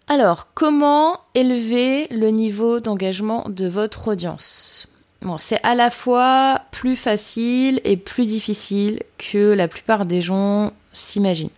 Alors, 0.07 0.47
comment 0.53 1.19
élever 1.35 2.07
le 2.09 2.29
niveau 2.29 2.79
d'engagement 2.79 3.43
de 3.49 3.67
votre 3.67 4.07
audience? 4.07 4.87
Bon, 5.21 5.37
c'est 5.37 5.59
à 5.63 5.75
la 5.75 5.89
fois 5.89 6.61
plus 6.71 6.95
facile 6.95 7.81
et 7.83 7.97
plus 7.97 8.25
difficile 8.25 9.03
que 9.17 9.51
la 9.51 9.67
plupart 9.67 10.05
des 10.05 10.21
gens 10.21 10.71
s'imaginent. 10.93 11.49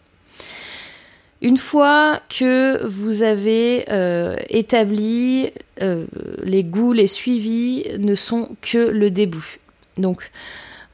Une 1.41 1.57
fois 1.57 2.19
que 2.27 2.85
vous 2.85 3.21
avez 3.21 3.85
euh, 3.89 4.35
établi 4.49 5.51
euh, 5.81 6.05
les 6.43 6.63
goûts, 6.63 6.91
les 6.91 7.07
suivis 7.07 7.85
ne 7.97 8.15
sont 8.15 8.49
que 8.61 8.77
le 8.77 9.09
début. 9.09 9.59
Donc, 9.97 10.31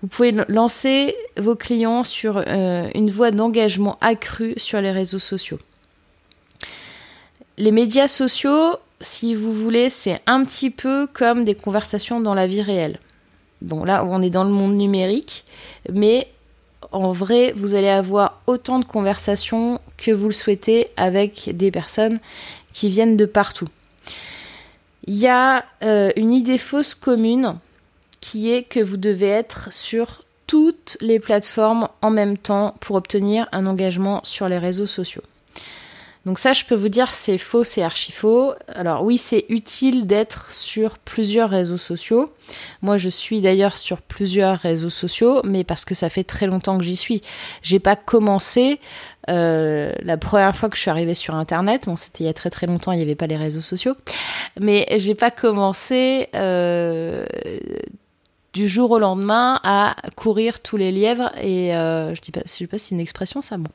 vous 0.01 0.07
pouvez 0.07 0.35
lancer 0.47 1.15
vos 1.37 1.55
clients 1.55 2.03
sur 2.03 2.37
euh, 2.37 2.87
une 2.93 3.09
voie 3.09 3.31
d'engagement 3.31 3.97
accrue 4.01 4.53
sur 4.57 4.81
les 4.81 4.91
réseaux 4.91 5.19
sociaux. 5.19 5.57
Les 7.57 7.71
médias 7.71 8.07
sociaux, 8.07 8.75
si 9.01 9.33
vous 9.33 9.51
voulez, 9.51 9.89
c'est 9.89 10.21
un 10.27 10.45
petit 10.45 10.69
peu 10.69 11.07
comme 11.11 11.43
des 11.43 11.55
conversations 11.55 12.19
dans 12.19 12.35
la 12.35 12.45
vie 12.45 12.61
réelle. 12.61 12.99
Bon, 13.61 13.83
là, 13.83 14.05
on 14.05 14.21
est 14.21 14.29
dans 14.29 14.43
le 14.43 14.51
monde 14.51 14.75
numérique, 14.75 15.43
mais 15.91 16.27
en 16.95 17.11
vrai, 17.11 17.51
vous 17.55 17.75
allez 17.75 17.89
avoir 17.89 18.41
autant 18.47 18.79
de 18.79 18.85
conversations 18.85 19.79
que 19.97 20.11
vous 20.11 20.27
le 20.27 20.33
souhaitez 20.33 20.87
avec 20.95 21.49
des 21.55 21.69
personnes 21.69 22.19
qui 22.73 22.89
viennent 22.89 23.17
de 23.17 23.25
partout. 23.25 23.67
Il 25.07 25.17
y 25.17 25.27
a 25.27 25.65
euh, 25.83 26.11
une 26.15 26.31
idée 26.31 26.57
fausse 26.57 26.95
commune 26.95 27.55
qui 28.21 28.51
est 28.51 28.63
que 28.63 28.79
vous 28.79 28.97
devez 28.97 29.27
être 29.27 29.71
sur 29.71 30.23
toutes 30.47 30.97
les 31.01 31.19
plateformes 31.19 31.89
en 32.01 32.09
même 32.09 32.37
temps 32.37 32.75
pour 32.79 32.95
obtenir 32.95 33.47
un 33.51 33.65
engagement 33.65 34.21
sur 34.23 34.47
les 34.47 34.57
réseaux 34.57 34.87
sociaux. 34.87 35.23
Donc 36.25 36.39
ça, 36.39 36.53
je 36.53 36.65
peux 36.65 36.75
vous 36.75 36.89
dire, 36.89 37.13
c'est 37.13 37.37
faux, 37.37 37.63
c'est 37.63 37.83
archi 37.83 38.11
faux. 38.11 38.53
Alors 38.67 39.03
oui, 39.03 39.17
c'est 39.17 39.45
utile 39.49 40.07
d'être 40.07 40.51
sur 40.51 40.97
plusieurs 40.97 41.49
réseaux 41.49 41.77
sociaux. 41.77 42.33
Moi, 42.81 42.97
je 42.97 43.09
suis 43.09 43.41
d'ailleurs 43.41 43.77
sur 43.77 44.01
plusieurs 44.01 44.57
réseaux 44.57 44.89
sociaux, 44.89 45.41
mais 45.45 45.63
parce 45.63 45.85
que 45.85 45.93
ça 45.93 46.09
fait 46.09 46.23
très 46.23 46.47
longtemps 46.47 46.77
que 46.77 46.83
j'y 46.83 46.95
suis. 46.95 47.21
J'ai 47.61 47.79
pas 47.79 47.95
commencé 47.95 48.79
euh, 49.29 49.93
la 50.01 50.17
première 50.17 50.55
fois 50.55 50.69
que 50.69 50.77
je 50.77 50.81
suis 50.81 50.91
arrivée 50.91 51.15
sur 51.15 51.35
Internet. 51.35 51.85
Bon, 51.85 51.95
c'était 51.95 52.23
il 52.23 52.27
y 52.27 52.29
a 52.29 52.33
très 52.33 52.49
très 52.49 52.65
longtemps, 52.65 52.91
il 52.91 52.97
n'y 52.97 53.03
avait 53.03 53.15
pas 53.15 53.27
les 53.27 53.37
réseaux 53.37 53.61
sociaux, 53.61 53.95
mais 54.59 54.87
j'ai 54.97 55.15
pas 55.15 55.31
commencé. 55.31 56.29
Euh, 56.33 57.25
du 58.55 58.69
jour 58.69 58.89
au 58.91 58.99
lendemain 58.99 59.59
à 59.63 59.97
courir 60.15 60.61
tous 60.61 60.77
les 60.77 60.93
lièvres 60.93 61.29
et 61.37 61.75
euh, 61.75 62.15
je 62.15 62.21
dis 62.21 62.31
pas 62.31 62.39
je 62.45 62.51
sais 62.51 62.67
pas 62.67 62.77
si 62.77 62.85
c'est 62.87 62.95
une 62.95 63.01
expression 63.01 63.41
ça 63.41 63.57
bon 63.57 63.69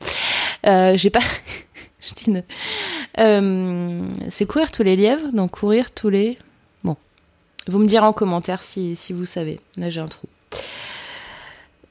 euh, 0.67 0.97
j'ai 0.97 1.11
pas 1.11 1.21
je 2.01 2.15
dis 2.15 2.43
euh, 3.19 4.01
c'est 4.31 4.47
courir 4.47 4.71
tous 4.71 4.83
les 4.83 4.97
lièvres, 4.97 5.29
donc 5.33 5.53
courir 5.53 5.91
tous 5.91 6.09
les. 6.09 6.39
Bon, 6.85 6.97
vous 7.67 7.79
me 7.79 7.87
direz 7.87 8.07
en 8.07 8.13
commentaire 8.13 8.63
si, 8.63 8.97
si 8.97 9.13
vous 9.13 9.25
savez. 9.27 9.61
Là, 9.77 9.91
j'ai 9.91 10.01
un 10.01 10.09
trou. 10.09 10.27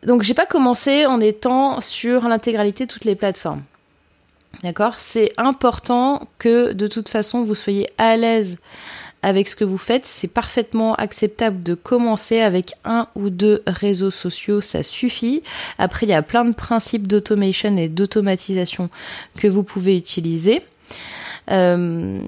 Donc, 0.04 0.24
j'ai 0.24 0.34
pas 0.34 0.46
commencé 0.46 1.06
en 1.06 1.20
étant 1.20 1.82
sur 1.82 2.28
l'intégralité 2.28 2.86
de 2.86 2.92
toutes 2.92 3.06
les 3.06 3.16
plateformes. 3.16 3.63
D'accord? 4.63 4.96
C'est 4.96 5.32
important 5.38 6.28
que 6.38 6.74
de 6.74 6.88
toute 6.88 7.10
façon 7.10 7.44
vous 7.44 7.56
soyez 7.56 7.88
à 7.98 8.18
l'aise 8.18 8.58
avec 9.22 9.48
ce 9.48 9.56
que 9.56 9.64
vous 9.64 9.78
faites. 9.78 10.06
C'est 10.06 10.28
parfaitement 10.28 10.96
acceptable 10.96 11.64
de 11.64 11.74
commencer 11.74 12.40
avec 12.40 12.74
un 12.86 13.08
ou 13.16 13.30
deux 13.30 13.64
réseaux 13.68 14.12
sociaux, 14.12 14.62
ça 14.62 14.84
suffit. 14.84 15.44
Après, 15.78 16.06
il 16.06 16.10
y 16.10 16.14
a 16.14 16.22
plein 16.22 16.46
de 16.46 16.54
principes 16.54 17.08
d'automation 17.08 17.78
et 17.78 17.90
d'automatisation 17.90 18.90
que 19.38 19.48
vous 19.48 19.64
pouvez 19.64 19.98
utiliser. 19.98 20.62
Euh, 21.52 22.22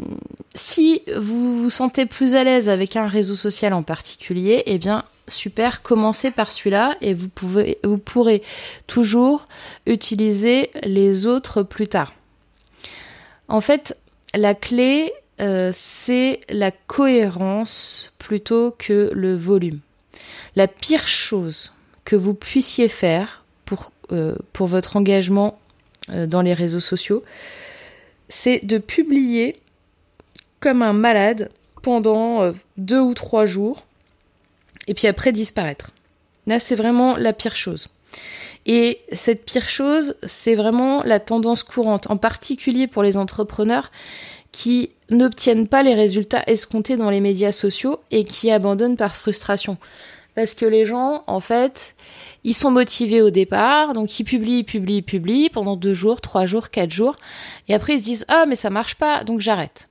si 0.55 1.03
vous 1.15 1.61
vous 1.61 1.69
sentez 1.69 2.05
plus 2.05 2.35
à 2.35 2.43
l'aise 2.43 2.69
avec 2.69 2.95
un 2.95 3.07
réseau 3.07 3.35
social 3.35 3.73
en 3.73 3.83
particulier, 3.83 4.63
eh 4.65 4.77
bien 4.77 5.03
super, 5.27 5.81
commencez 5.81 6.31
par 6.31 6.51
celui-là 6.51 6.97
et 7.01 7.13
vous, 7.13 7.29
pouvez, 7.29 7.77
vous 7.83 7.97
pourrez 7.97 8.41
toujours 8.87 9.47
utiliser 9.85 10.71
les 10.83 11.25
autres 11.27 11.63
plus 11.63 11.87
tard. 11.87 12.13
En 13.47 13.61
fait, 13.61 13.97
la 14.35 14.55
clé, 14.55 15.13
euh, 15.41 15.71
c'est 15.73 16.39
la 16.49 16.71
cohérence 16.71 18.13
plutôt 18.19 18.75
que 18.77 19.09
le 19.13 19.35
volume. 19.35 19.79
La 20.55 20.67
pire 20.67 21.07
chose 21.07 21.71
que 22.05 22.15
vous 22.15 22.33
puissiez 22.33 22.89
faire 22.89 23.43
pour, 23.65 23.91
euh, 24.11 24.35
pour 24.53 24.67
votre 24.67 24.97
engagement 24.97 25.59
euh, 26.09 26.27
dans 26.27 26.41
les 26.41 26.53
réseaux 26.53 26.79
sociaux, 26.79 27.23
c'est 28.27 28.65
de 28.65 28.77
publier 28.77 29.57
comme 30.59 30.81
un 30.81 30.93
malade 30.93 31.49
pendant 31.81 32.51
deux 32.77 32.99
ou 32.99 33.15
trois 33.15 33.47
jours 33.47 33.85
et 34.87 34.93
puis 34.93 35.07
après 35.07 35.31
disparaître. 35.31 35.91
Là, 36.45 36.59
c'est 36.59 36.75
vraiment 36.75 37.17
la 37.17 37.33
pire 37.33 37.55
chose. 37.55 37.89
Et 38.65 39.01
cette 39.11 39.45
pire 39.45 39.67
chose, 39.67 40.15
c'est 40.23 40.55
vraiment 40.55 41.01
la 41.03 41.19
tendance 41.19 41.63
courante, 41.63 42.09
en 42.11 42.17
particulier 42.17 42.87
pour 42.87 43.01
les 43.01 43.17
entrepreneurs 43.17 43.91
qui 44.51 44.91
n'obtiennent 45.11 45.67
pas 45.67 45.83
les 45.83 45.93
résultats 45.93 46.43
escomptés 46.47 46.97
dans 46.97 47.09
les 47.09 47.19
médias 47.19 47.51
sociaux 47.51 47.99
et 48.11 48.23
qui 48.23 48.49
abandonnent 48.51 48.97
par 48.97 49.15
frustration. 49.15 49.77
Parce 50.35 50.53
que 50.53 50.65
les 50.65 50.85
gens, 50.85 51.23
en 51.27 51.39
fait, 51.39 51.95
ils 52.43 52.53
sont 52.53 52.71
motivés 52.71 53.21
au 53.21 53.29
départ, 53.29 53.93
donc 53.93 54.19
ils 54.19 54.23
publient, 54.23 54.63
publient, 54.63 55.01
publient 55.01 55.49
pendant 55.49 55.75
deux 55.75 55.93
jours, 55.93 56.21
trois 56.21 56.45
jours, 56.45 56.69
quatre 56.69 56.91
jours, 56.91 57.15
et 57.67 57.73
après 57.73 57.95
ils 57.95 57.99
se 57.99 58.05
disent 58.05 58.25
ah 58.27 58.45
mais 58.47 58.55
ça 58.55 58.69
marche 58.69 58.95
pas, 58.95 59.23
donc 59.23 59.41
j'arrête. 59.41 59.89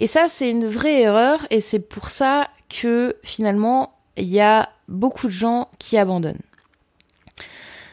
Et 0.00 0.06
ça 0.06 0.26
c'est 0.28 0.50
une 0.50 0.66
vraie 0.66 1.00
erreur 1.00 1.46
et 1.50 1.60
c'est 1.60 1.80
pour 1.80 2.10
ça 2.10 2.48
que 2.68 3.16
finalement 3.22 3.94
il 4.16 4.28
y 4.28 4.40
a 4.40 4.68
beaucoup 4.88 5.28
de 5.28 5.32
gens 5.32 5.68
qui 5.78 5.96
abandonnent. 5.96 6.42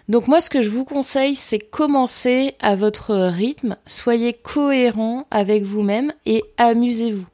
Donc 0.08 0.28
moi, 0.28 0.40
ce 0.40 0.50
que 0.50 0.62
je 0.62 0.70
vous 0.70 0.86
conseille, 0.86 1.36
c'est 1.36 1.60
commencer 1.60 2.56
à 2.60 2.76
votre 2.76 3.16
rythme, 3.16 3.76
soyez 3.88 4.34
cohérent 4.34 5.26
avec 5.32 5.64
vous-même 5.64 6.14
et 6.26 6.44
amusez-vous. 6.58 7.28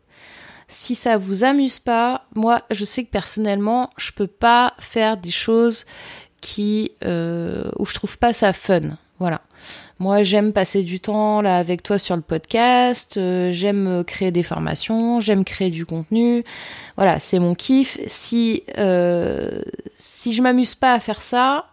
Si 0.70 0.96
ça 0.96 1.18
vous 1.18 1.44
amuse 1.44 1.80
pas, 1.80 2.24
moi, 2.34 2.62
je 2.72 2.86
sais 2.86 3.04
que 3.04 3.12
personnellement, 3.12 3.90
je 3.98 4.12
peux 4.14 4.28
pas 4.28 4.74
faire 4.80 5.18
des 5.18 5.32
choses 5.32 5.86
qui 6.40 6.94
euh, 7.04 7.70
où 7.78 7.86
je 7.86 7.94
trouve 7.94 8.18
pas 8.18 8.32
ça 8.32 8.54
fun. 8.54 8.98
Voilà. 9.20 9.42
Moi, 10.00 10.24
j'aime 10.24 10.54
passer 10.54 10.82
du 10.82 11.00
temps 11.00 11.42
là 11.42 11.58
avec 11.58 11.84
toi 11.84 12.00
sur 12.00 12.16
le 12.16 12.22
podcast. 12.22 13.18
Euh, 13.18 13.52
j'aime 13.52 14.04
créer 14.06 14.32
des 14.32 14.44
formations. 14.44 15.20
J'aime 15.20 15.44
créer 15.44 15.70
du 15.70 15.86
contenu. 15.86 16.44
Voilà, 16.96 17.20
c'est 17.20 17.38
mon 17.38 17.54
kiff. 17.54 18.00
Si 18.08 18.64
euh, 18.78 19.62
si 19.98 20.34
je 20.34 20.42
m'amuse 20.42 20.74
pas 20.74 20.94
à 20.94 21.00
faire 21.00 21.22
ça, 21.22 21.68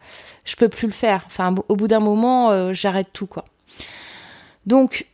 je 0.49 0.57
peux 0.57 0.71
plus 0.71 0.87
le 0.87 0.93
faire. 0.93 1.25
Enfin, 1.27 1.55
au 1.69 1.77
bout 1.77 1.89
d'un 1.89 2.01
moment, 2.01 2.51
euh, 2.51 2.73
j'arrête 2.73 3.09
tout, 3.13 3.27
quoi. 3.27 3.45
Donc, 4.65 5.07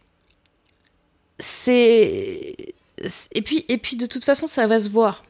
c'est. 1.41 2.55
Et 3.35 3.43
puis, 3.43 3.65
et 3.69 3.79
puis, 3.79 3.97
de 3.97 4.07
toute 4.07 4.25
façon, 4.25 4.47
ça 4.47 4.69
va 4.69 4.79
se 4.79 4.89
voir. 4.89 5.25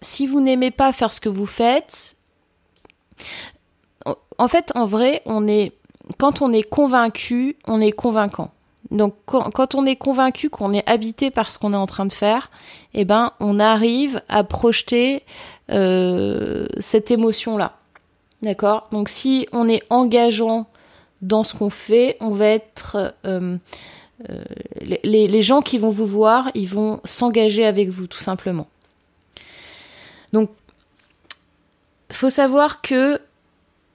Si 0.00 0.26
vous 0.26 0.40
n'aimez 0.40 0.70
pas 0.70 0.92
faire 0.92 1.12
ce 1.12 1.20
que 1.20 1.28
vous 1.28 1.44
faites, 1.44 2.16
en 4.38 4.48
fait, 4.48 4.72
en 4.74 4.86
vrai, 4.86 5.20
on 5.26 5.46
est. 5.46 5.72
Quand 6.16 6.40
on 6.40 6.52
est 6.52 6.62
convaincu, 6.62 7.56
on 7.66 7.80
est 7.82 7.92
convaincant. 7.92 8.50
Donc 8.90 9.14
quand, 9.26 9.76
on 9.76 9.86
est 9.86 9.94
convaincu 9.94 10.50
qu'on 10.50 10.72
est 10.72 10.88
habité 10.88 11.30
par 11.30 11.52
ce 11.52 11.58
qu'on 11.60 11.74
est 11.74 11.76
en 11.76 11.86
train 11.86 12.06
de 12.06 12.12
faire, 12.12 12.50
eh 12.92 13.04
ben 13.04 13.32
on 13.38 13.60
arrive 13.60 14.20
à 14.28 14.42
projeter 14.42 15.22
euh, 15.70 16.66
cette 16.80 17.12
émotion 17.12 17.56
là. 17.56 17.79
D'accord 18.42 18.88
Donc 18.90 19.08
si 19.08 19.46
on 19.52 19.68
est 19.68 19.82
engageant 19.90 20.66
dans 21.22 21.44
ce 21.44 21.54
qu'on 21.54 21.70
fait, 21.70 22.16
on 22.20 22.30
va 22.30 22.46
être... 22.46 23.14
Euh, 23.24 23.56
euh, 24.28 24.44
les, 25.02 25.42
gens 25.42 25.62
qui 25.62 25.78
vont 25.78 25.88
vous 25.88 26.06
voir, 26.06 26.50
ils 26.54 26.68
vont 26.68 27.00
s'engager 27.04 27.64
avec 27.64 27.88
vous, 27.88 28.06
tout 28.06 28.18
simplement. 28.18 28.68
Donc, 30.34 30.50
faut 32.12 32.28
savoir 32.28 32.82
que 32.82 33.18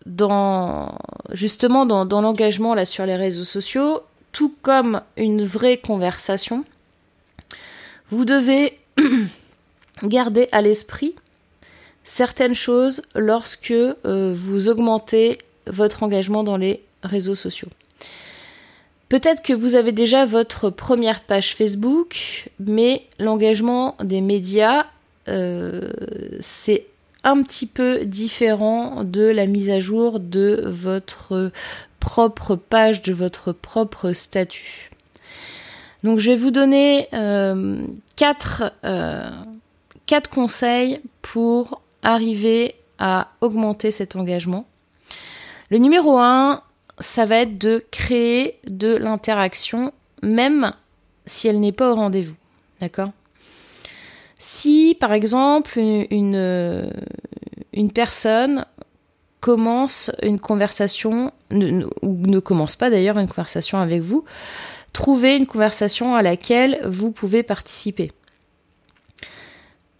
dans 0.05 0.97
justement 1.31 1.85
dans, 1.85 2.05
dans 2.05 2.21
l'engagement 2.21 2.73
là 2.75 2.85
sur 2.85 3.05
les 3.05 3.15
réseaux 3.15 3.43
sociaux, 3.43 4.01
tout 4.31 4.53
comme 4.61 5.01
une 5.17 5.43
vraie 5.45 5.77
conversation, 5.77 6.65
vous 8.09 8.25
devez 8.25 8.79
garder 10.03 10.47
à 10.51 10.61
l'esprit 10.61 11.15
certaines 12.05 12.55
choses 12.55 13.01
lorsque 13.15 13.71
euh, 13.71 14.33
vous 14.33 14.69
augmentez 14.69 15.39
votre 15.67 16.03
engagement 16.03 16.43
dans 16.43 16.55
les 16.55 16.81
réseaux 17.03 17.35
sociaux. 17.35 17.67
Peut-être 19.09 19.41
que 19.41 19.53
vous 19.53 19.75
avez 19.75 19.91
déjà 19.91 20.25
votre 20.25 20.69
première 20.69 21.23
page 21.23 21.55
Facebook, 21.55 22.49
mais 22.59 23.03
l'engagement 23.19 23.95
des 24.03 24.21
médias, 24.21 24.85
euh, 25.27 25.91
c'est 26.39 26.85
un 27.23 27.41
petit 27.41 27.65
peu 27.65 28.05
différent 28.05 29.03
de 29.03 29.23
la 29.23 29.47
mise 29.47 29.71
à 29.71 29.79
jour 29.79 30.19
de 30.19 30.63
votre 30.67 31.51
propre 31.99 32.55
page, 32.55 33.01
de 33.01 33.13
votre 33.13 33.51
propre 33.51 34.13
statut. 34.13 34.91
Donc 36.03 36.19
je 36.19 36.29
vais 36.29 36.37
vous 36.37 36.51
donner 36.51 37.07
euh, 37.13 37.79
quatre, 38.15 38.71
quatre 40.05 40.29
conseils 40.29 40.99
pour 41.23 41.81
arriver 42.05 42.75
à 42.97 43.31
augmenter 43.41 43.91
cet 43.91 44.15
engagement. 44.15 44.65
Le 45.69 45.79
numéro 45.79 46.17
1, 46.17 46.61
ça 46.99 47.25
va 47.25 47.37
être 47.37 47.57
de 47.57 47.83
créer 47.91 48.59
de 48.67 48.95
l'interaction, 48.95 49.91
même 50.21 50.71
si 51.25 51.47
elle 51.47 51.59
n'est 51.59 51.71
pas 51.71 51.91
au 51.91 51.95
rendez-vous. 51.95 52.35
D'accord? 52.79 53.11
Si, 54.37 54.95
par 54.99 55.11
exemple, 55.13 55.79
une, 55.79 56.91
une 57.73 57.91
personne 57.91 58.65
commence 59.39 60.11
une 60.21 60.39
conversation, 60.39 61.31
ou 61.51 62.27
ne 62.27 62.39
commence 62.39 62.75
pas 62.75 62.89
d'ailleurs 62.89 63.17
une 63.17 63.27
conversation 63.27 63.79
avec 63.79 64.01
vous, 64.01 64.23
trouvez 64.93 65.35
une 65.35 65.47
conversation 65.47 66.15
à 66.15 66.21
laquelle 66.21 66.79
vous 66.85 67.11
pouvez 67.11 67.43
participer. 67.43 68.11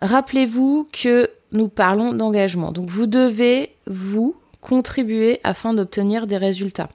Rappelez-vous 0.02 0.88
que 0.92 1.30
nous 1.56 1.70
parlons 1.70 2.14
d'engagement. 2.14 2.72
Donc 2.72 2.90
vous 2.90 3.08
devez, 3.08 3.72
vous, 3.88 4.36
contribuer 4.62 5.40
afin 5.44 5.74
d'obtenir 5.74 6.28
des 6.28 6.38
résultats. 6.38 6.90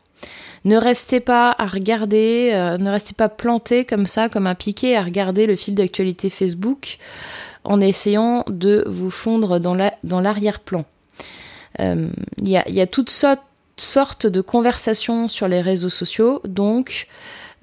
Ne 0.65 0.77
restez 0.77 1.21
pas 1.21 1.55
à 1.57 1.67
regarder, 1.67 2.51
euh, 2.53 2.77
ne 2.77 2.91
restez 2.91 3.15
pas 3.15 3.29
planté 3.29 3.85
comme 3.85 4.07
ça, 4.07 4.29
comme 4.29 4.47
un 4.47 4.55
piqué, 4.55 4.97
à 4.97 5.03
regarder 5.03 5.47
le 5.47 5.57
fil 5.57 5.75
d'actualité 5.75 6.29
Facebook 6.29 6.99
en 7.65 7.81
essayant 7.81 8.45
de 8.49 8.85
vous 8.87 9.11
fondre 9.11 9.59
dans 9.59 10.21
l'arrière-plan. 10.21 10.85
Euh, 11.79 12.09
il 12.39 12.49
y, 12.49 12.57
a, 12.81 12.87
toutes 12.87 13.11
sortes, 13.11 14.27
de 14.27 14.41
conversations 14.41 15.29
sur 15.29 15.49
les 15.49 15.61
réseaux 15.61 15.89
sociaux, 15.89 16.41
donc 16.45 17.07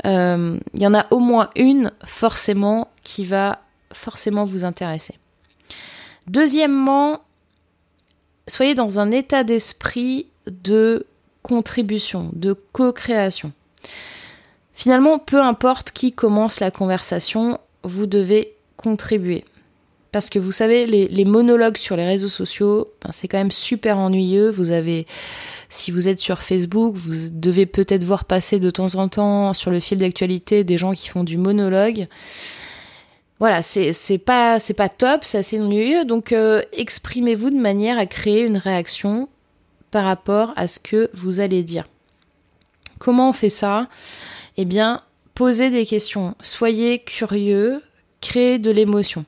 euh, 0.06 0.58
il 0.74 0.82
y 0.82 0.88
en 0.88 0.94
a 0.94 1.06
au 1.12 1.20
moins 1.20 1.50
une 1.56 1.92
forcément 2.04 2.90
qui 3.04 3.26
va 3.26 3.60
forcément 3.92 4.46
vous 4.46 4.66
intéresser. 4.66 5.16
Deuxièmement, 6.28 7.22
soyez 8.48 8.76
dans 8.76 9.00
un 9.00 9.12
état 9.12 9.44
d'esprit 9.44 10.28
de 10.48 11.06
contribution, 11.42 12.30
de 12.34 12.54
co-création. 12.74 13.52
Finalement, 14.74 15.18
peu 15.18 15.42
importe 15.42 15.92
qui 15.92 16.12
commence 16.12 16.60
la 16.60 16.70
conversation, 16.70 17.60
vous 17.84 18.06
devez 18.06 18.54
contribuer. 18.76 19.46
Parce 20.12 20.30
que 20.30 20.40
vous 20.40 20.52
savez, 20.52 20.86
les, 20.86 21.26
monologues 21.26 21.78
sur 21.78 21.96
les 21.96 22.06
réseaux 22.06 22.28
sociaux, 22.28 22.88
ben, 23.04 23.12
c'est 23.12 23.28
quand 23.28 23.38
même 23.38 23.52
super 23.52 23.98
ennuyeux. 23.98 24.50
Vous 24.50 24.72
avez, 24.72 25.06
si 25.70 25.92
vous 25.92 26.08
êtes 26.08 26.20
sur 26.20 26.42
Facebook, 26.42 26.96
vous 26.96 27.30
devez 27.32 27.66
peut-être 27.66 28.04
voir 28.04 28.26
passer 28.26 28.60
de 28.60 28.70
temps 28.70 28.96
en 28.96 29.08
temps 29.10 29.54
sur 29.54 29.72
le 29.72 29.80
fil 29.80 29.98
d'actualité 29.98 30.64
des 30.64 30.78
gens 30.78 30.94
qui 30.94 31.08
font 31.08 31.24
du 31.24 31.38
monologue 31.38 32.08
voilà, 33.40 33.62
c'est 33.62 34.18
pas 34.18 34.60
c'est 34.60 34.74
pas 34.74 34.90
top, 34.90 35.24
c'est 35.24 35.38
assez 35.38 35.60
ennuyeux. 35.60 36.06
Donc 36.06 36.32
euh, 36.32 36.62
exprimez-vous 36.74 37.52
de 37.52 37.60
manière 37.60 38.00
à 38.00 38.06
créer 38.06 38.42
une 38.42 38.58
réaction 38.58 39.30
par 39.92 40.06
rapport 40.06 40.54
à 40.56 40.68
ce 40.68 40.80
que 40.80 41.10
vous 41.14 41.40
allez 41.40 41.64
dire. 41.64 41.86
Comment 43.00 43.30
on 43.30 43.34
fait 43.34 43.50
ça? 43.50 43.88
Eh 44.58 44.66
bien, 44.66 45.04
posez 45.36 45.70
des 45.70 45.86
questions, 45.86 46.34
soyez 46.42 47.00
curieux, 47.00 47.84
créez 48.22 48.58
de 48.58 48.72
l'émotion. 48.72 49.24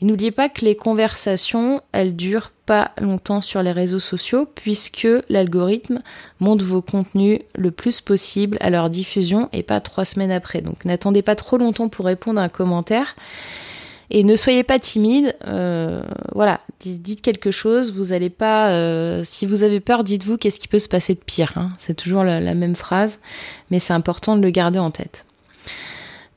Et 0.00 0.04
n'oubliez 0.04 0.30
pas 0.30 0.48
que 0.48 0.64
les 0.64 0.76
conversations, 0.76 1.80
elles 1.92 2.16
durent 2.16 2.52
pas 2.66 2.90
longtemps 3.00 3.40
sur 3.40 3.62
les 3.62 3.72
réseaux 3.72 4.00
sociaux 4.00 4.46
puisque 4.54 5.06
l'algorithme 5.28 6.00
monte 6.40 6.62
vos 6.62 6.82
contenus 6.82 7.40
le 7.54 7.70
plus 7.70 8.00
possible 8.00 8.58
à 8.60 8.70
leur 8.70 8.90
diffusion 8.90 9.48
et 9.52 9.62
pas 9.62 9.80
trois 9.80 10.04
semaines 10.04 10.32
après. 10.32 10.60
Donc 10.60 10.84
n'attendez 10.84 11.22
pas 11.22 11.36
trop 11.36 11.56
longtemps 11.56 11.88
pour 11.88 12.06
répondre 12.06 12.40
à 12.40 12.44
un 12.44 12.48
commentaire. 12.48 13.14
Et 14.10 14.22
ne 14.22 14.36
soyez 14.36 14.62
pas 14.62 14.78
timide, 14.78 15.34
euh, 15.48 16.02
voilà, 16.32 16.60
dites 16.84 17.22
quelque 17.22 17.50
chose, 17.50 17.92
vous 17.92 18.12
allez 18.12 18.30
pas, 18.30 18.70
euh, 18.70 19.22
si 19.24 19.46
vous 19.46 19.64
avez 19.64 19.80
peur, 19.80 20.04
dites-vous 20.04 20.36
qu'est-ce 20.36 20.60
qui 20.60 20.68
peut 20.68 20.78
se 20.78 20.88
passer 20.88 21.14
de 21.14 21.20
pire. 21.20 21.52
Hein. 21.56 21.70
C'est 21.80 21.94
toujours 21.94 22.22
la, 22.22 22.40
la, 22.40 22.54
même 22.54 22.76
phrase, 22.76 23.18
mais 23.70 23.80
c'est 23.80 23.94
important 23.94 24.36
de 24.36 24.42
le 24.42 24.50
garder 24.50 24.78
en 24.78 24.92
tête. 24.92 25.26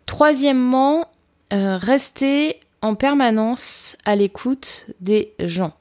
Troisièmement, 0.08 1.06
euh, 1.54 1.78
restez 1.78 2.60
en 2.82 2.96
permanence 2.96 3.98
à 4.06 4.15
l'écoute 4.15 4.88
des 5.02 5.34
gens. 5.39 5.74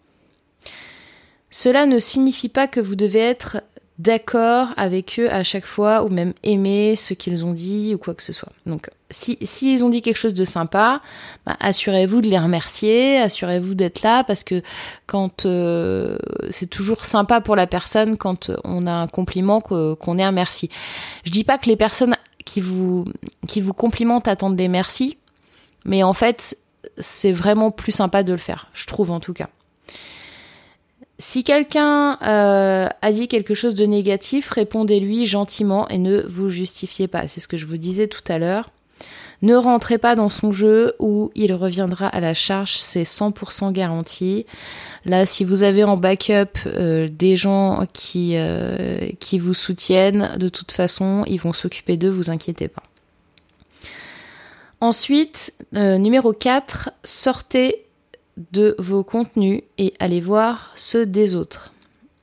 Cela 1.51 1.87
ne 1.87 1.99
signifie 1.99 2.49
pas 2.49 2.69
que 2.69 2.81
vous 2.81 2.97
devez 2.97 3.21
être 3.21 3.63
d'accord 3.99 4.69
avec 4.77 5.19
eux 5.19 5.29
à 5.31 5.43
chaque 5.43 5.67
fois 5.67 6.05
ou 6.05 6.09
même 6.09 6.33
aimer 6.45 6.95
ce 6.95 7.15
qu'ils 7.15 7.45
ont 7.45 7.53
dit 7.53 7.95
ou 7.95 7.99
quoi 7.99 8.15
que 8.15 8.23
ce 8.23 8.33
soit. 8.33 8.53
Donc 8.65 8.91
si 9.11 9.39
s'ils 9.43 9.85
ont 9.85 9.89
dit 9.89 10.03
quelque 10.03 10.19
chose 10.19 10.35
de 10.35 10.45
sympa, 10.45 11.03
bah, 11.45 11.57
assurez-vous 11.59 12.21
de 12.21 12.29
les 12.29 12.39
remercier, 12.39 13.19
assurez-vous 13.19 13.75
d'être 13.75 14.03
là 14.03 14.23
parce 14.23 14.45
que 14.45 14.63
quand 15.07 15.47
euh, 15.47 16.17
c'est 16.51 16.71
toujours 16.71 17.05
sympa 17.05 17.41
pour 17.41 17.57
la 17.57 17.67
personne 17.67 18.17
quand 18.17 18.53
on 18.63 18.87
a 18.87 18.93
un 18.93 19.09
compliment 19.09 19.61
qu'on 19.61 20.19
ait 20.19 20.23
un 20.23 20.33
merci. 20.33 20.71
Je 21.25 21.33
dis 21.33 21.45
pas 21.45 21.59
que 21.59 21.67
les 21.67 21.77
personnes 21.77 22.17
qui 22.45 22.61
vous 22.61 23.05
qui 23.49 23.61
vous 23.61 23.75
complimentent 23.75 24.29
attendent 24.29 24.57
des 24.57 24.69
merci, 24.69 25.19
mais 25.85 26.05
en 26.05 26.13
fait 26.13 26.57
c'est 26.99 27.33
vraiment 27.33 27.71
plus 27.71 27.93
sympa 27.93 28.23
de 28.23 28.33
le 28.33 28.39
faire, 28.39 28.69
je 28.75 28.87
trouve 28.87 29.11
en 29.11 29.21
tout 29.21 29.33
cas. 29.35 29.49
Si 31.21 31.43
quelqu'un 31.43 32.17
euh, 32.23 32.89
a 33.03 33.13
dit 33.13 33.27
quelque 33.27 33.55
chose 33.55 33.75
de 33.75 33.85
négatif, 33.85 34.51
répondez-lui 34.51 35.27
gentiment 35.27 35.89
et 35.89 35.99
ne 35.99 36.23
vous 36.23 36.49
justifiez 36.49 37.09
pas. 37.09 37.27
C'est 37.27 37.41
ce 37.41 37.49
que 37.49 37.57
je 37.57 37.67
vous 37.67 37.77
disais 37.77 38.07
tout 38.07 38.23
à 38.29 38.39
l'heure. 38.39 38.71
Ne 39.43 39.55
rentrez 39.55 39.99
pas 39.99 40.17
dans 40.17 40.31
son 40.31 40.53
jeu 40.53 40.95
où 40.99 41.31
il 41.35 41.53
reviendra 41.53 42.07
à 42.07 42.21
la 42.21 42.35
charge, 42.35 42.77
c'est 42.77 43.05
100% 43.05 43.73
garanti. 43.73 44.47
Là, 45.05 45.27
si 45.27 45.45
vous 45.45 45.63
avez 45.63 45.85
en 45.85 45.97
backup 45.97 46.59
euh, 46.67 47.09
des 47.09 47.37
gens 47.37 47.87
qui, 47.93 48.33
euh, 48.35 49.11
qui 49.21 49.39
vous 49.39 49.55
soutiennent, 49.55 50.37
de 50.39 50.49
toute 50.49 50.73
façon, 50.73 51.25
ils 51.27 51.41
vont 51.41 51.53
s'occuper 51.53 51.97
d'eux, 51.97 52.11
vous 52.11 52.31
inquiétez 52.31 52.67
pas. 52.67 52.83
Ensuite, 54.81 55.55
numéro 55.73 56.33
4, 56.33 56.91
sortez 57.03 57.85
de 58.53 58.77
vos 58.79 59.03
contenus 59.03 59.63
et 59.77 59.93
allez 59.99 60.21
voir 60.21 60.71
ceux 60.77 61.05
des 61.05 61.35
autres. 61.35 61.73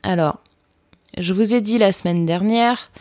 Alors, 0.03 0.39
je 1.17 1.33
vous 1.33 1.53
ai 1.53 1.59
dit 1.59 1.77
la 1.77 1.91
semaine 1.91 2.25
dernière 2.25 2.91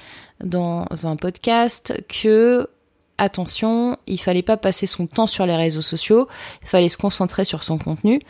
dans 0.42 0.88
un 1.04 1.14
podcast 1.14 2.02
que 2.08 2.68
attention, 3.16 3.96
il 4.08 4.20
fallait 4.20 4.42
pas 4.42 4.56
passer 4.56 4.86
son 4.86 5.06
temps 5.06 5.28
sur 5.28 5.46
les 5.46 5.54
réseaux 5.54 5.82
sociaux, 5.82 6.26
il 6.62 6.68
fallait 6.68 6.88
se 6.88 6.98
concentrer 6.98 7.44
sur 7.44 7.62
son 7.62 7.78
contenu. 7.78 8.20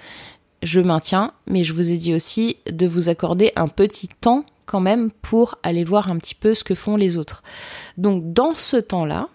Je 0.62 0.80
maintiens, 0.80 1.32
mais 1.46 1.64
je 1.64 1.72
vous 1.72 1.90
ai 1.90 1.96
dit 1.96 2.14
aussi 2.14 2.58
de 2.70 2.86
vous 2.86 3.08
accorder 3.08 3.52
un 3.56 3.68
petit 3.68 4.08
temps 4.08 4.44
quand 4.66 4.80
même 4.80 5.10
pour 5.10 5.56
aller 5.62 5.84
voir 5.84 6.10
un 6.10 6.18
petit 6.18 6.34
peu 6.34 6.52
ce 6.52 6.64
que 6.64 6.74
font 6.74 6.96
les 6.96 7.16
autres. 7.16 7.42
Donc 7.96 8.34
dans 8.34 8.54
ce 8.54 8.76
temps-là, 8.76 9.28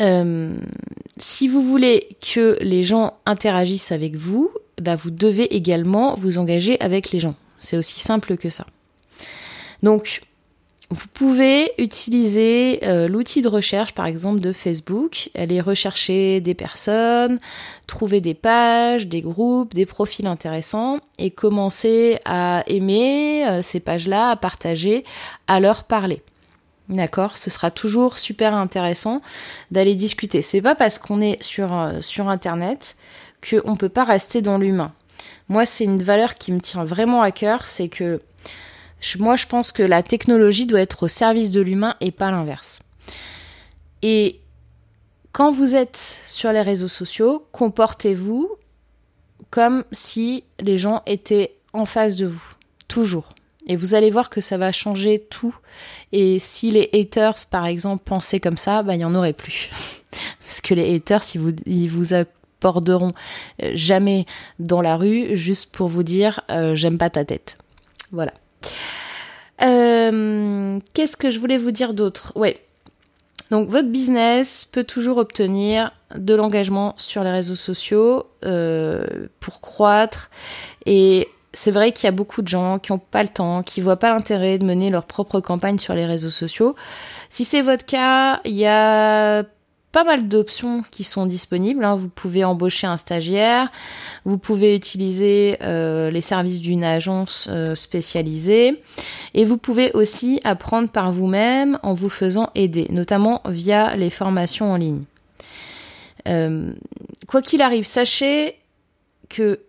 euh, 0.00 0.56
si 1.18 1.48
vous 1.48 1.62
voulez 1.62 2.16
que 2.20 2.56
les 2.60 2.82
gens 2.82 3.14
interagissent 3.26 3.92
avec 3.92 4.16
vous, 4.16 4.50
bah 4.80 4.96
vous 4.96 5.10
devez 5.10 5.54
également 5.54 6.14
vous 6.16 6.38
engager 6.38 6.80
avec 6.80 7.10
les 7.10 7.20
gens. 7.20 7.34
C'est 7.58 7.76
aussi 7.76 8.00
simple 8.00 8.36
que 8.36 8.50
ça. 8.50 8.66
Donc, 9.82 10.20
vous 10.90 11.06
pouvez 11.12 11.72
utiliser 11.78 12.80
euh, 12.84 13.08
l'outil 13.08 13.42
de 13.42 13.48
recherche, 13.48 13.92
par 13.94 14.06
exemple, 14.06 14.40
de 14.40 14.52
Facebook. 14.52 15.30
Aller 15.34 15.60
rechercher 15.60 16.40
des 16.40 16.54
personnes, 16.54 17.38
trouver 17.86 18.20
des 18.20 18.34
pages, 18.34 19.06
des 19.06 19.22
groupes, 19.22 19.74
des 19.74 19.86
profils 19.86 20.26
intéressants 20.26 20.98
et 21.18 21.30
commencer 21.30 22.18
à 22.24 22.64
aimer 22.66 23.46
euh, 23.46 23.62
ces 23.62 23.80
pages-là, 23.80 24.30
à 24.30 24.36
partager, 24.36 25.04
à 25.46 25.58
leur 25.58 25.84
parler. 25.84 26.22
D'accord 26.88 27.38
Ce 27.38 27.50
sera 27.50 27.70
toujours 27.70 28.18
super 28.18 28.54
intéressant 28.54 29.22
d'aller 29.70 29.94
discuter. 29.94 30.42
C'est 30.42 30.60
pas 30.60 30.74
parce 30.74 30.98
qu'on 30.98 31.20
est 31.20 31.42
sur, 31.42 31.72
euh, 31.72 32.00
sur 32.00 32.28
Internet 32.28 32.96
qu'on 33.48 33.72
ne 33.72 33.76
peut 33.76 33.88
pas 33.88 34.04
rester 34.04 34.42
dans 34.42 34.58
l'humain. 34.58 34.92
Moi, 35.48 35.66
c'est 35.66 35.84
une 35.84 36.02
valeur 36.02 36.34
qui 36.34 36.52
me 36.52 36.60
tient 36.60 36.84
vraiment 36.84 37.22
à 37.22 37.30
cœur, 37.30 37.64
c'est 37.66 37.88
que 37.88 38.20
moi, 39.18 39.36
je 39.36 39.46
pense 39.46 39.70
que 39.70 39.82
la 39.82 40.02
technologie 40.02 40.64
doit 40.64 40.80
être 40.80 41.02
au 41.04 41.08
service 41.08 41.50
de 41.50 41.60
l'humain 41.60 41.94
et 42.00 42.10
pas 42.10 42.30
l'inverse. 42.30 42.80
Et 44.00 44.40
quand 45.32 45.52
vous 45.52 45.74
êtes 45.74 46.20
sur 46.24 46.52
les 46.52 46.62
réseaux 46.62 46.88
sociaux, 46.88 47.46
comportez-vous 47.52 48.50
comme 49.50 49.84
si 49.92 50.44
les 50.58 50.78
gens 50.78 51.02
étaient 51.06 51.56
en 51.72 51.84
face 51.84 52.16
de 52.16 52.26
vous. 52.26 52.54
Toujours. 52.88 53.33
Et 53.66 53.76
vous 53.76 53.94
allez 53.94 54.10
voir 54.10 54.28
que 54.30 54.40
ça 54.40 54.58
va 54.58 54.72
changer 54.72 55.26
tout. 55.30 55.56
Et 56.12 56.38
si 56.38 56.70
les 56.70 56.90
haters, 56.92 57.36
par 57.50 57.66
exemple, 57.66 58.02
pensaient 58.04 58.40
comme 58.40 58.58
ça, 58.58 58.82
bah, 58.82 58.94
il 58.94 58.98
n'y 58.98 59.04
en 59.04 59.14
aurait 59.14 59.32
plus. 59.32 59.70
Parce 60.44 60.60
que 60.60 60.74
les 60.74 60.94
haters, 60.94 61.22
ils 61.34 61.40
vous, 61.40 61.52
ils 61.64 61.88
vous 61.88 62.12
aborderont 62.64 63.14
euh, 63.62 63.72
jamais 63.74 64.26
dans 64.58 64.80
la 64.80 64.96
rue 64.96 65.36
juste 65.36 65.70
pour 65.72 65.88
vous 65.88 66.02
dire 66.02 66.40
euh, 66.50 66.74
j'aime 66.74 66.98
pas 66.98 67.10
ta 67.10 67.24
tête. 67.24 67.56
Voilà. 68.12 68.32
Euh, 69.62 70.78
qu'est-ce 70.92 71.16
que 71.16 71.30
je 71.30 71.38
voulais 71.38 71.58
vous 71.58 71.70
dire 71.70 71.94
d'autre? 71.94 72.32
Ouais. 72.36 72.60
Donc 73.50 73.68
votre 73.68 73.88
business 73.88 74.64
peut 74.64 74.84
toujours 74.84 75.18
obtenir 75.18 75.92
de 76.14 76.34
l'engagement 76.34 76.94
sur 76.96 77.22
les 77.24 77.30
réseaux 77.30 77.54
sociaux 77.54 78.26
pour 78.40 79.60
croître 79.60 80.30
et 80.86 81.28
c'est 81.54 81.70
vrai 81.70 81.92
qu'il 81.92 82.04
y 82.04 82.08
a 82.08 82.12
beaucoup 82.12 82.42
de 82.42 82.48
gens 82.48 82.78
qui 82.78 82.92
n'ont 82.92 82.98
pas 82.98 83.22
le 83.22 83.28
temps, 83.28 83.62
qui 83.62 83.80
voient 83.80 83.98
pas 83.98 84.10
l'intérêt 84.10 84.58
de 84.58 84.64
mener 84.64 84.90
leur 84.90 85.04
propre 85.04 85.40
campagne 85.40 85.78
sur 85.78 85.94
les 85.94 86.06
réseaux 86.06 86.30
sociaux. 86.30 86.74
Si 87.30 87.44
c'est 87.44 87.62
votre 87.62 87.86
cas, 87.86 88.40
il 88.44 88.54
y 88.54 88.66
a 88.66 89.44
pas 89.94 90.02
mal 90.02 90.26
d'options 90.26 90.82
qui 90.90 91.04
sont 91.04 91.24
disponibles. 91.24 91.84
Hein. 91.84 91.94
Vous 91.94 92.08
pouvez 92.08 92.42
embaucher 92.42 92.88
un 92.88 92.96
stagiaire, 92.96 93.70
vous 94.24 94.38
pouvez 94.38 94.74
utiliser 94.74 95.56
euh, 95.62 96.10
les 96.10 96.20
services 96.20 96.60
d'une 96.60 96.82
agence 96.82 97.46
euh, 97.48 97.76
spécialisée 97.76 98.82
et 99.34 99.44
vous 99.44 99.56
pouvez 99.56 99.92
aussi 99.92 100.40
apprendre 100.42 100.88
par 100.88 101.12
vous-même 101.12 101.78
en 101.84 101.94
vous 101.94 102.08
faisant 102.08 102.50
aider, 102.56 102.88
notamment 102.90 103.40
via 103.46 103.94
les 103.94 104.10
formations 104.10 104.72
en 104.72 104.76
ligne. 104.76 105.04
Euh, 106.26 106.72
quoi 107.28 107.40
qu'il 107.40 107.62
arrive, 107.62 107.84
sachez 107.84 108.56
que 109.28 109.60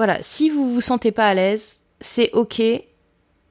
voilà, 0.00 0.16
si 0.22 0.48
vous 0.48 0.66
vous 0.72 0.80
sentez 0.80 1.12
pas 1.12 1.26
à 1.26 1.34
l'aise, 1.34 1.80
c'est 2.00 2.30
ok. 2.32 2.62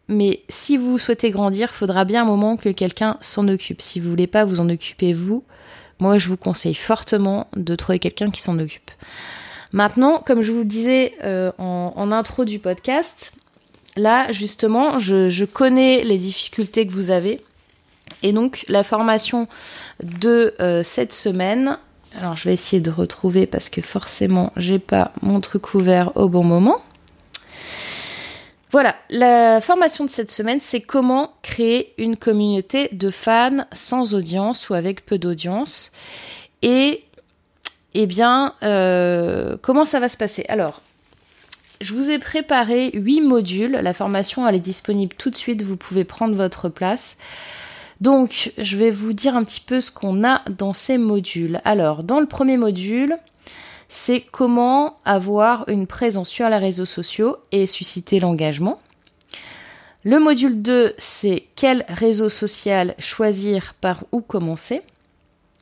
Mais 0.07 0.41
si 0.49 0.77
vous 0.77 0.97
souhaitez 0.97 1.29
grandir, 1.29 1.75
faudra 1.75 2.05
bien 2.05 2.23
un 2.23 2.25
moment 2.25 2.57
que 2.57 2.69
quelqu'un 2.69 3.17
s'en 3.21 3.47
occupe. 3.47 3.83
Si 3.83 3.99
vous 3.99 4.09
voulez 4.09 4.25
pas 4.25 4.45
vous 4.45 4.59
en 4.59 4.67
occuper 4.67 5.13
vous, 5.13 5.43
moi 5.99 6.17
je 6.17 6.27
vous 6.27 6.38
conseille 6.38 6.73
fortement 6.73 7.45
de 7.55 7.75
trouver 7.75 7.99
quelqu'un 7.99 8.31
qui 8.31 8.41
s'en 8.41 8.57
occupe. 8.57 8.89
Maintenant, 9.73 10.23
comme 10.25 10.41
je 10.41 10.51
vous 10.51 10.62
le 10.62 10.65
disais 10.65 11.13
euh, 11.23 11.51
en, 11.59 12.12
intro 12.12 12.45
du 12.45 12.57
podcast, 12.57 13.33
là 13.95 14.31
justement, 14.31 14.97
je, 14.97 15.45
connais 15.45 16.03
les 16.03 16.17
difficultés 16.17 16.88
que 16.88 16.93
vous 16.93 17.12
avez. 17.12 17.41
Et 18.23 18.33
donc 18.33 18.65
la 18.69 18.81
formation 18.81 19.47
de 20.01 20.55
euh, 20.59 20.81
cette 20.83 21.13
semaine, 21.13 21.77
alors 22.17 22.36
je 22.38 22.45
vais 22.45 22.54
essayer 22.54 22.82
de 22.82 22.91
retrouver 22.91 23.45
parce 23.45 23.69
que 23.69 23.82
forcément 23.82 24.52
j'ai 24.58 24.80
pas 24.80 25.12
mon 25.22 25.39
truc 25.41 25.74
ouvert 25.74 26.15
au 26.15 26.30
bon 26.30 26.43
moment. 26.43 26.82
Voilà, 28.72 28.95
la 29.10 29.62
formation 29.62 30.06
de 30.06 30.12
cette 30.12 30.30
semaine, 30.30 30.60
c'est 30.62 30.82
comment 30.82 31.34
créer 31.41 31.93
une 31.98 32.17
communauté 32.17 32.89
de 32.91 33.10
fans 33.10 33.65
sans 33.72 34.13
audience 34.13 34.69
ou 34.69 34.76
avec 34.76 35.08
peu 35.08 35.17
d'audience. 35.17 35.91
Et 36.62 37.04
eh 37.95 38.06
bien, 38.06 38.54
euh, 38.62 39.58
comment 39.63 39.86
ça 39.86 40.00
va 40.00 40.08
se 40.08 40.17
passer? 40.17 40.45
Alors, 40.50 40.84
je 41.82 41.95
vous 41.95 42.12
ai 42.12 42.19
préparé 42.19 42.91
8 42.93 43.22
modules. 43.22 43.72
La 43.72 43.93
formation, 43.93 44.48
elle 44.48 44.56
est 44.56 44.60
disponible 44.60 45.15
tout 45.17 45.32
de 45.32 45.36
suite. 45.36 45.63
Vous 45.63 45.78
pouvez 45.78 46.04
prendre 46.04 46.36
votre 46.36 46.69
place. 46.69 47.17
Donc, 48.01 48.53
je 48.57 48.77
vais 48.77 48.91
vous 48.91 49.13
dire 49.13 49.35
un 49.35 49.43
petit 49.43 49.62
peu 49.62 49.81
ce 49.81 49.91
qu'on 49.91 50.23
a 50.23 50.41
dans 50.49 50.73
ces 50.73 50.97
modules. 50.97 51.59
Alors, 51.65 52.03
dans 52.03 52.19
le 52.19 52.27
premier 52.27 52.55
module, 52.55 53.17
c'est 53.89 54.21
comment 54.21 54.97
avoir 55.03 55.67
une 55.67 55.88
présence 55.88 56.29
sur 56.29 56.47
les 56.47 56.57
réseaux 56.57 56.85
sociaux 56.85 57.38
et 57.51 57.67
susciter 57.67 58.19
l'engagement. 58.19 58.79
Le 60.05 60.19
module 60.19 60.62
2, 60.62 60.93
c'est 60.97 61.47
quel 61.55 61.83
réseau 61.89 62.29
social 62.29 62.95
choisir, 62.99 63.73
par 63.81 64.03
où 64.13 64.21
commencer. 64.21 64.81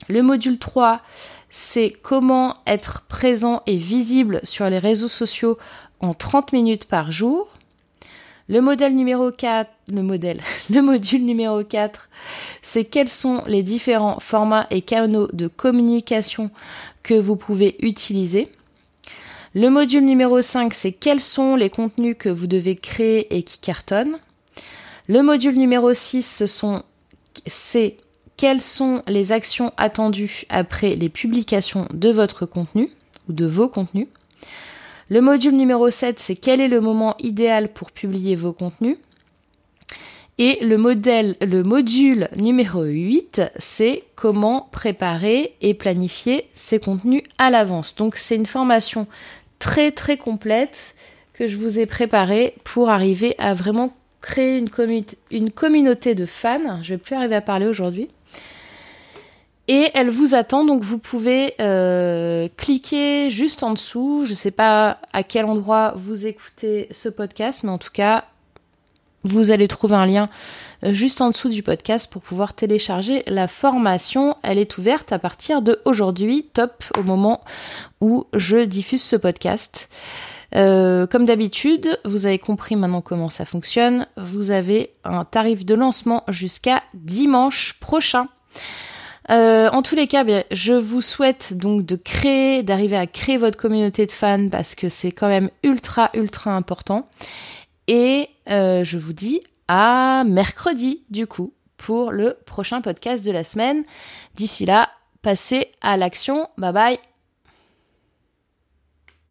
Le 0.09 0.21
module 0.21 0.59
3, 0.59 1.01
c'est 1.49 1.89
comment 1.89 2.57
être 2.67 3.01
présent 3.07 3.63
et 3.65 3.77
visible 3.77 4.41
sur 4.43 4.69
les 4.69 4.77
réseaux 4.77 5.07
sociaux 5.07 5.57
en 6.01 6.13
30 6.13 6.53
minutes 6.53 6.85
par 6.85 7.11
jour. 7.11 7.56
Le 8.49 8.61
modèle 8.61 8.95
numéro 8.95 9.29
4, 9.29 9.69
le 9.91 10.01
modèle, 10.03 10.41
le 10.69 10.81
module 10.81 11.25
numéro 11.25 11.65
4, 11.65 12.09
c'est 12.61 12.85
quels 12.85 13.09
sont 13.09 13.43
les 13.45 13.61
différents 13.61 14.21
formats 14.21 14.67
et 14.71 14.81
canaux 14.81 15.27
de 15.33 15.47
communication 15.47 16.49
que 17.03 17.13
vous 17.13 17.35
pouvez 17.35 17.75
utiliser. 17.79 18.49
Le 19.53 19.69
module 19.69 20.05
numéro 20.05 20.41
5, 20.41 20.73
c'est 20.73 20.93
quels 20.93 21.19
sont 21.19 21.57
les 21.57 21.69
contenus 21.69 22.15
que 22.17 22.29
vous 22.29 22.47
devez 22.47 22.77
créer 22.77 23.35
et 23.35 23.43
qui 23.43 23.59
cartonnent. 23.59 24.17
Le 25.07 25.21
module 25.23 25.57
numéro 25.57 25.93
6, 25.93 26.23
ce 26.23 26.47
sont, 26.47 26.83
c'est 27.47 27.97
quelles 28.37 28.61
sont 28.61 29.03
les 29.07 29.33
actions 29.33 29.73
attendues 29.75 30.45
après 30.47 30.95
les 30.95 31.09
publications 31.09 31.87
de 31.91 32.11
votre 32.11 32.45
contenu 32.45 32.91
ou 33.27 33.33
de 33.33 33.45
vos 33.45 33.67
contenus. 33.67 34.07
Le 35.09 35.21
module 35.21 35.55
numéro 35.55 35.89
7, 35.89 36.19
c'est 36.19 36.35
quel 36.35 36.59
est 36.59 36.67
le 36.67 36.81
moment 36.81 37.15
idéal 37.19 37.69
pour 37.69 37.91
publier 37.91 38.35
vos 38.35 38.51
contenus. 38.51 38.97
Et 40.37 40.59
le, 40.61 40.77
module 41.63 42.27
numéro 42.35 42.83
8, 42.83 43.41
c'est 43.57 44.03
comment 44.15 44.67
préparer 44.71 45.55
et 45.61 45.73
planifier 45.73 46.47
ces 46.53 46.79
contenus 46.79 47.23
à 47.37 47.49
l'avance. 47.49 47.95
Donc 47.95 48.17
c'est 48.17 48.35
une 48.35 48.45
formation 48.45 49.07
très 49.57 49.91
très 49.91 50.17
complète 50.17 50.93
que 51.33 51.47
je 51.47 51.57
vous 51.57 51.79
ai 51.79 51.85
préparée 51.85 52.53
pour 52.63 52.89
arriver 52.89 53.33
à 53.39 53.53
vraiment 53.53 53.95
créer 54.21 54.57
une, 55.31 55.51
communauté 55.51 56.15
de 56.15 56.25
fans. 56.25 56.81
Je 56.83 56.95
vais 56.95 56.97
plus 56.97 57.15
arriver 57.15 57.35
à 57.35 57.41
parler 57.41 57.65
aujourd'hui. 57.65 58.09
Et 59.67 59.89
elle 59.93 60.09
vous 60.09 60.33
attend, 60.33 60.63
donc 60.63 60.81
vous 60.81 60.97
pouvez 60.97 61.53
euh, 61.59 62.47
cliquer 62.55 63.29
juste 63.29 63.63
en 63.63 63.71
dessous. 63.71 64.23
Je 64.23 64.31
ne 64.31 64.35
sais 64.35 64.51
pas 64.51 64.99
à 65.11 65.23
quel 65.23 65.45
endroit 65.45 65.93
vous 65.97 66.25
écoutez 66.25 66.87
ce 66.91 67.09
podcast, 67.09 67.63
mais 67.63 67.71
en 67.71 67.77
tout 67.77 67.91
cas, 67.91 68.25
vous 69.23 69.51
allez 69.51 69.67
trouver 69.67 69.95
un 69.95 70.05
lien 70.05 70.29
euh, 70.83 70.93
juste 70.93 71.19
en 71.19 71.29
dessous 71.29 71.49
du 71.49 71.63
podcast 71.63 72.09
pour 72.11 72.21
pouvoir 72.21 72.53
télécharger 72.53 73.23
la 73.27 73.47
formation. 73.47 74.37
Elle 74.41 74.57
est 74.57 74.77
ouverte 74.77 75.11
à 75.11 75.19
partir 75.19 75.61
de 75.61 75.81
aujourd'hui, 75.83 76.49
top 76.53 76.85
au 76.97 77.03
moment 77.03 77.43
où 77.99 78.25
je 78.33 78.63
diffuse 78.63 79.03
ce 79.03 79.17
podcast. 79.17 79.89
Euh, 80.55 81.07
comme 81.07 81.25
d'habitude, 81.25 81.99
vous 82.05 82.25
avez 82.25 82.39
compris 82.39 82.77
maintenant 82.77 83.01
comment 83.01 83.29
ça 83.29 83.43
fonctionne. 83.43 84.07
Vous 84.15 84.51
avez 84.51 84.93
un 85.03 85.25
tarif 85.25 85.65
de 85.65 85.75
lancement 85.75 86.23
jusqu'à 86.29 86.83
dimanche 86.93 87.73
prochain. 87.81 88.27
Euh, 89.29 89.69
en 89.69 89.81
tous 89.81 89.95
les 89.95 90.07
cas, 90.07 90.23
bien, 90.23 90.43
je 90.51 90.73
vous 90.73 91.01
souhaite 91.01 91.53
donc 91.55 91.85
de 91.85 91.95
créer, 91.95 92.63
d'arriver 92.63 92.95
à 92.95 93.07
créer 93.07 93.37
votre 93.37 93.57
communauté 93.57 94.05
de 94.05 94.11
fans 94.11 94.49
parce 94.49 94.75
que 94.75 94.89
c'est 94.89 95.11
quand 95.11 95.27
même 95.27 95.49
ultra, 95.63 96.09
ultra 96.13 96.55
important. 96.55 97.09
Et 97.87 98.29
euh, 98.49 98.83
je 98.83 98.97
vous 98.97 99.13
dis 99.13 99.41
à 99.67 100.23
mercredi, 100.25 101.03
du 101.09 101.27
coup, 101.27 101.53
pour 101.77 102.11
le 102.11 102.37
prochain 102.45 102.81
podcast 102.81 103.25
de 103.25 103.31
la 103.31 103.43
semaine. 103.43 103.83
D'ici 104.35 104.65
là, 104.65 104.89
passez 105.21 105.71
à 105.81 105.97
l'action. 105.97 106.47
Bye 106.57 106.73
bye. 106.73 107.06